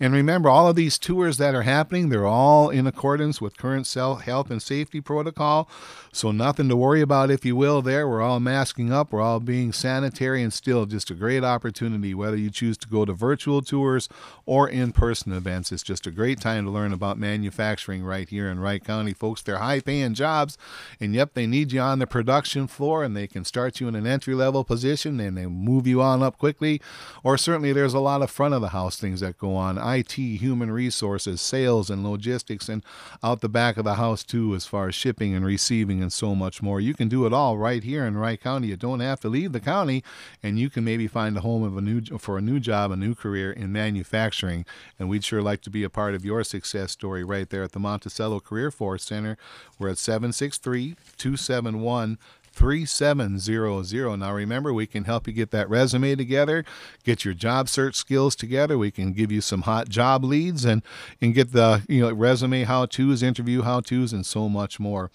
And 0.00 0.14
remember, 0.14 0.48
all 0.48 0.68
of 0.68 0.76
these 0.76 0.98
tours 0.98 1.38
that 1.38 1.54
are 1.54 1.62
happening, 1.62 2.08
they're 2.08 2.26
all 2.26 2.70
in 2.70 2.86
accordance 2.86 3.40
with 3.40 3.56
current 3.56 3.84
health 3.92 4.50
and 4.50 4.62
safety 4.62 5.00
protocol. 5.00 5.68
So 6.12 6.30
nothing 6.30 6.68
to 6.68 6.76
worry 6.76 7.00
about, 7.00 7.30
if 7.30 7.44
you 7.44 7.56
will, 7.56 7.82
there. 7.82 8.08
We're 8.08 8.22
all 8.22 8.40
masking 8.40 8.92
up, 8.92 9.12
we're 9.12 9.20
all 9.20 9.40
being 9.40 9.72
sanitary, 9.72 10.42
and 10.42 10.52
still 10.52 10.86
just 10.86 11.10
a 11.10 11.14
great 11.14 11.44
opportunity, 11.44 12.14
whether 12.14 12.36
you 12.36 12.50
choose 12.50 12.78
to 12.78 12.88
go 12.88 13.04
to 13.04 13.12
virtual 13.12 13.62
tours 13.62 14.08
or 14.46 14.68
in 14.68 14.92
person 14.92 15.32
events. 15.32 15.72
It's 15.72 15.82
just 15.82 16.06
a 16.06 16.10
great 16.10 16.40
time 16.40 16.64
to 16.64 16.70
learn 16.70 16.92
about 16.92 17.18
manufacturing 17.18 18.04
right 18.04 18.28
here 18.28 18.48
in 18.48 18.60
Wright 18.60 18.82
County. 18.82 19.12
Folks, 19.12 19.42
they're 19.42 19.58
high 19.58 19.80
paying 19.80 20.14
jobs, 20.14 20.56
and 21.00 21.14
yep, 21.14 21.34
they 21.34 21.46
need 21.46 21.72
you 21.72 21.80
on 21.80 21.98
the 21.98 22.06
production 22.06 22.66
floor, 22.66 23.02
and 23.02 23.16
they 23.16 23.26
can 23.26 23.44
start 23.44 23.80
you 23.80 23.88
in 23.88 23.94
an 23.94 24.06
entry 24.06 24.34
level 24.34 24.64
position 24.64 25.20
and 25.20 25.36
they 25.36 25.46
move 25.46 25.86
you 25.86 26.00
on 26.00 26.22
up 26.22 26.38
quickly 26.38 26.80
or 27.22 27.36
certainly 27.38 27.72
there's 27.72 27.94
a 27.94 28.00
lot 28.00 28.22
of 28.22 28.30
front 28.30 28.54
of 28.54 28.60
the 28.60 28.68
house 28.68 28.96
things 28.96 29.20
that 29.20 29.38
go 29.38 29.54
on 29.54 29.78
IT, 29.78 30.12
human 30.12 30.70
resources, 30.70 31.40
sales, 31.40 31.90
and 31.90 32.04
logistics, 32.04 32.68
and 32.68 32.84
out 33.22 33.40
the 33.40 33.48
back 33.48 33.76
of 33.76 33.84
the 33.84 33.94
house 33.94 34.22
too, 34.22 34.54
as 34.54 34.66
far 34.66 34.88
as 34.88 34.94
shipping 34.94 35.34
and 35.34 35.44
receiving 35.44 36.02
and 36.02 36.12
so 36.12 36.34
much 36.34 36.62
more. 36.62 36.80
You 36.80 36.94
can 36.94 37.08
do 37.08 37.26
it 37.26 37.32
all 37.32 37.58
right 37.58 37.82
here 37.82 38.04
in 38.04 38.16
Wright 38.16 38.40
County. 38.40 38.68
You 38.68 38.76
don't 38.76 39.00
have 39.00 39.20
to 39.20 39.28
leave 39.28 39.52
the 39.52 39.60
county, 39.60 40.02
and 40.42 40.58
you 40.58 40.70
can 40.70 40.84
maybe 40.84 41.06
find 41.06 41.36
a 41.36 41.40
home 41.40 41.62
of 41.62 41.76
a 41.76 41.80
new 41.80 42.02
for 42.18 42.38
a 42.38 42.42
new 42.42 42.60
job, 42.60 42.90
a 42.90 42.96
new 42.96 43.14
career 43.14 43.52
in 43.52 43.72
manufacturing. 43.72 44.64
And 44.98 45.08
we'd 45.08 45.24
sure 45.24 45.42
like 45.42 45.62
to 45.62 45.70
be 45.70 45.84
a 45.84 45.90
part 45.90 46.14
of 46.14 46.24
your 46.24 46.44
success 46.44 46.92
story 46.92 47.24
right 47.24 47.48
there 47.48 47.62
at 47.62 47.72
the 47.72 47.80
Monticello 47.80 48.40
Career 48.40 48.70
Force 48.70 49.04
Center. 49.04 49.36
We're 49.78 49.90
at 49.90 49.98
763 49.98 50.96
271 51.16 52.18
3700. 52.54 54.16
Now, 54.16 54.32
remember, 54.32 54.72
we 54.72 54.86
can 54.86 55.04
help 55.04 55.26
you 55.26 55.32
get 55.32 55.50
that 55.50 55.68
resume 55.68 56.14
together, 56.14 56.64
get 57.02 57.24
your 57.24 57.34
job 57.34 57.68
search 57.68 57.96
skills 57.96 58.36
together. 58.36 58.78
We 58.78 58.90
can 58.90 59.12
give 59.12 59.32
you 59.32 59.40
some 59.40 59.62
hot 59.62 59.88
job 59.88 60.24
leads 60.24 60.64
and, 60.64 60.82
and 61.20 61.34
get 61.34 61.52
the 61.52 61.82
you 61.88 62.02
know 62.02 62.12
resume 62.12 62.64
how 62.64 62.86
to's, 62.86 63.22
interview 63.22 63.62
how 63.62 63.80
to's, 63.80 64.12
and 64.12 64.24
so 64.24 64.48
much 64.48 64.78
more. 64.78 65.10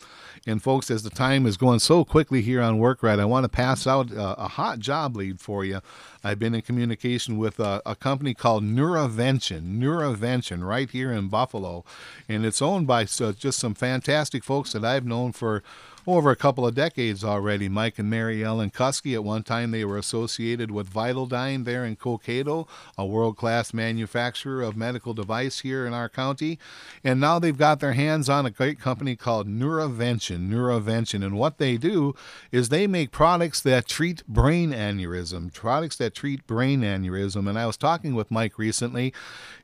And, 0.45 0.61
folks, 0.61 0.91
as 0.91 1.03
the 1.03 1.09
time 1.09 1.45
is 1.45 1.57
going 1.57 1.79
so 1.79 2.03
quickly 2.03 2.41
here 2.41 2.61
on 2.61 2.77
Work 2.77 3.03
Right, 3.03 3.19
I 3.19 3.25
want 3.25 3.45
to 3.45 3.49
pass 3.49 3.87
out 3.87 4.11
a, 4.11 4.43
a 4.43 4.47
hot 4.47 4.79
job 4.79 5.15
lead 5.15 5.39
for 5.39 5.63
you. 5.63 5.81
I've 6.23 6.39
been 6.39 6.55
in 6.55 6.61
communication 6.61 7.37
with 7.37 7.59
a, 7.59 7.81
a 7.85 7.95
company 7.95 8.33
called 8.33 8.63
Neurovention, 8.63 9.79
Neurovention, 9.79 10.67
right 10.67 10.89
here 10.89 11.11
in 11.11 11.29
Buffalo. 11.29 11.85
And 12.27 12.45
it's 12.45 12.61
owned 12.61 12.87
by 12.87 13.05
so, 13.05 13.29
uh, 13.29 13.31
just 13.31 13.59
some 13.59 13.73
fantastic 13.73 14.43
folks 14.43 14.73
that 14.73 14.83
I've 14.83 15.05
known 15.05 15.31
for 15.31 15.63
over 16.07 16.31
a 16.31 16.35
couple 16.35 16.65
of 16.65 16.75
decades 16.75 17.23
already. 17.23 17.69
Mike 17.69 17.99
and 17.99 18.09
Mary 18.09 18.43
Ellen 18.43 18.71
Kusky, 18.71 19.13
at 19.13 19.23
one 19.23 19.43
time 19.43 19.71
they 19.71 19.85
were 19.85 19.97
associated 19.97 20.71
with 20.71 20.91
Vitaldine 20.91 21.65
there 21.65 21.85
in 21.85 21.95
Cokato, 21.95 22.67
a 22.97 23.05
world 23.05 23.37
class 23.37 23.73
manufacturer 23.73 24.63
of 24.63 24.75
medical 24.75 25.13
device 25.13 25.59
here 25.59 25.85
in 25.85 25.93
our 25.93 26.09
county. 26.09 26.57
And 27.03 27.19
now 27.19 27.37
they've 27.37 27.57
got 27.57 27.79
their 27.79 27.93
hands 27.93 28.27
on 28.29 28.45
a 28.45 28.51
great 28.51 28.79
company 28.79 29.15
called 29.15 29.47
Neurovention. 29.47 30.49
Neurovention. 30.49 31.23
And 31.23 31.37
what 31.37 31.57
they 31.57 31.77
do 31.77 32.15
is 32.51 32.69
they 32.69 32.87
make 32.87 33.11
products 33.11 33.61
that 33.61 33.87
treat 33.87 34.25
brain 34.27 34.71
aneurysm, 34.71 35.53
products 35.53 35.97
that 36.09 36.15
treat 36.15 36.47
brain 36.47 36.81
aneurysm. 36.81 37.47
And 37.47 37.57
I 37.57 37.67
was 37.67 37.77
talking 37.77 38.15
with 38.15 38.31
Mike 38.31 38.57
recently, 38.57 39.13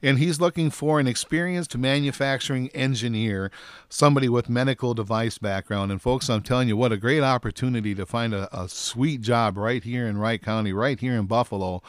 and 0.03 0.19
he's 0.19 0.39
looking 0.39 0.69
for 0.69 0.99
an 0.99 1.08
experienced 1.08 1.75
manufacturing 1.75 2.69
engineer, 2.69 3.49
somebody 3.89 4.29
with 4.29 4.47
medical 4.47 4.93
device 4.93 5.39
background. 5.39 5.91
And 5.91 5.99
folks, 5.99 6.29
I'm 6.29 6.43
telling 6.43 6.67
you, 6.67 6.77
what 6.77 6.91
a 6.91 6.97
great 6.97 7.23
opportunity 7.23 7.95
to 7.95 8.05
find 8.05 8.34
a, 8.36 8.47
a 8.58 8.69
sweet 8.69 9.21
job 9.21 9.58
right 9.58 9.84
here 9.84 10.08
in 10.08 10.19
Wright 10.19 10.41
County, 10.41 10.71
right 10.71 10.99
here 10.99 11.15
in 11.15 11.25
Buffalo. 11.25 11.81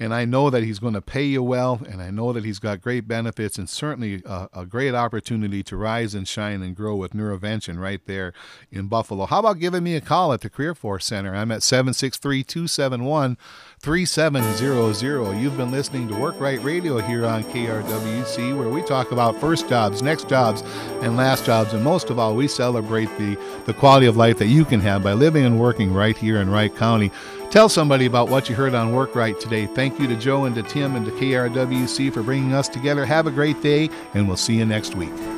And 0.00 0.14
I 0.14 0.24
know 0.24 0.48
that 0.48 0.62
he's 0.62 0.78
going 0.78 0.94
to 0.94 1.02
pay 1.02 1.24
you 1.24 1.42
well, 1.42 1.80
and 1.88 2.00
I 2.00 2.10
know 2.10 2.32
that 2.32 2.44
he's 2.44 2.60
got 2.60 2.80
great 2.80 3.08
benefits 3.08 3.58
and 3.58 3.68
certainly 3.68 4.22
a, 4.24 4.48
a 4.52 4.64
great 4.64 4.94
opportunity 4.94 5.64
to 5.64 5.76
rise 5.76 6.14
and 6.14 6.26
shine 6.28 6.62
and 6.62 6.76
grow 6.76 6.94
with 6.94 7.14
Neurovention 7.14 7.80
right 7.80 8.00
there 8.06 8.32
in 8.70 8.86
Buffalo. 8.86 9.26
How 9.26 9.40
about 9.40 9.58
giving 9.58 9.82
me 9.82 9.96
a 9.96 10.00
call 10.00 10.32
at 10.32 10.42
the 10.42 10.50
Career 10.50 10.76
Force 10.76 11.04
Center? 11.04 11.34
I'm 11.34 11.50
at 11.50 11.64
763 11.64 12.44
271 12.44 13.36
3700. 13.80 15.36
You've 15.36 15.56
been 15.56 15.72
listening 15.72 16.06
to 16.08 16.14
Work 16.14 16.38
Right 16.38 16.62
Radio 16.62 16.98
here 16.98 17.26
on 17.26 17.42
KRWC, 17.44 18.56
where 18.56 18.68
we 18.68 18.82
talk 18.82 19.10
about 19.10 19.40
first 19.40 19.68
jobs, 19.68 20.00
next 20.00 20.28
jobs, 20.28 20.62
and 21.02 21.16
last 21.16 21.44
jobs. 21.44 21.72
And 21.72 21.82
most 21.82 22.10
of 22.10 22.20
all, 22.20 22.36
we 22.36 22.46
celebrate 22.46 23.08
the, 23.18 23.36
the 23.66 23.74
quality 23.74 24.06
of 24.06 24.16
life 24.16 24.38
that 24.38 24.46
you 24.46 24.64
can 24.64 24.78
have 24.80 25.02
by 25.02 25.12
living 25.12 25.44
and 25.44 25.58
working 25.58 25.92
right 25.92 26.16
here 26.16 26.36
in 26.36 26.50
Wright 26.50 26.74
County. 26.74 27.10
Tell 27.50 27.70
somebody 27.70 28.04
about 28.04 28.28
what 28.28 28.50
you 28.50 28.54
heard 28.54 28.74
on 28.74 28.92
Work 28.92 29.14
Right 29.14 29.38
today. 29.40 29.64
Thank 29.64 29.98
you 29.98 30.06
to 30.06 30.16
Joe 30.16 30.44
and 30.44 30.54
to 30.54 30.62
Tim 30.62 30.96
and 30.96 31.06
to 31.06 31.12
KRWC 31.12 32.12
for 32.12 32.22
bringing 32.22 32.52
us 32.52 32.68
together. 32.68 33.06
Have 33.06 33.26
a 33.26 33.30
great 33.30 33.62
day, 33.62 33.88
and 34.12 34.28
we'll 34.28 34.36
see 34.36 34.56
you 34.56 34.66
next 34.66 34.94
week. 34.94 35.37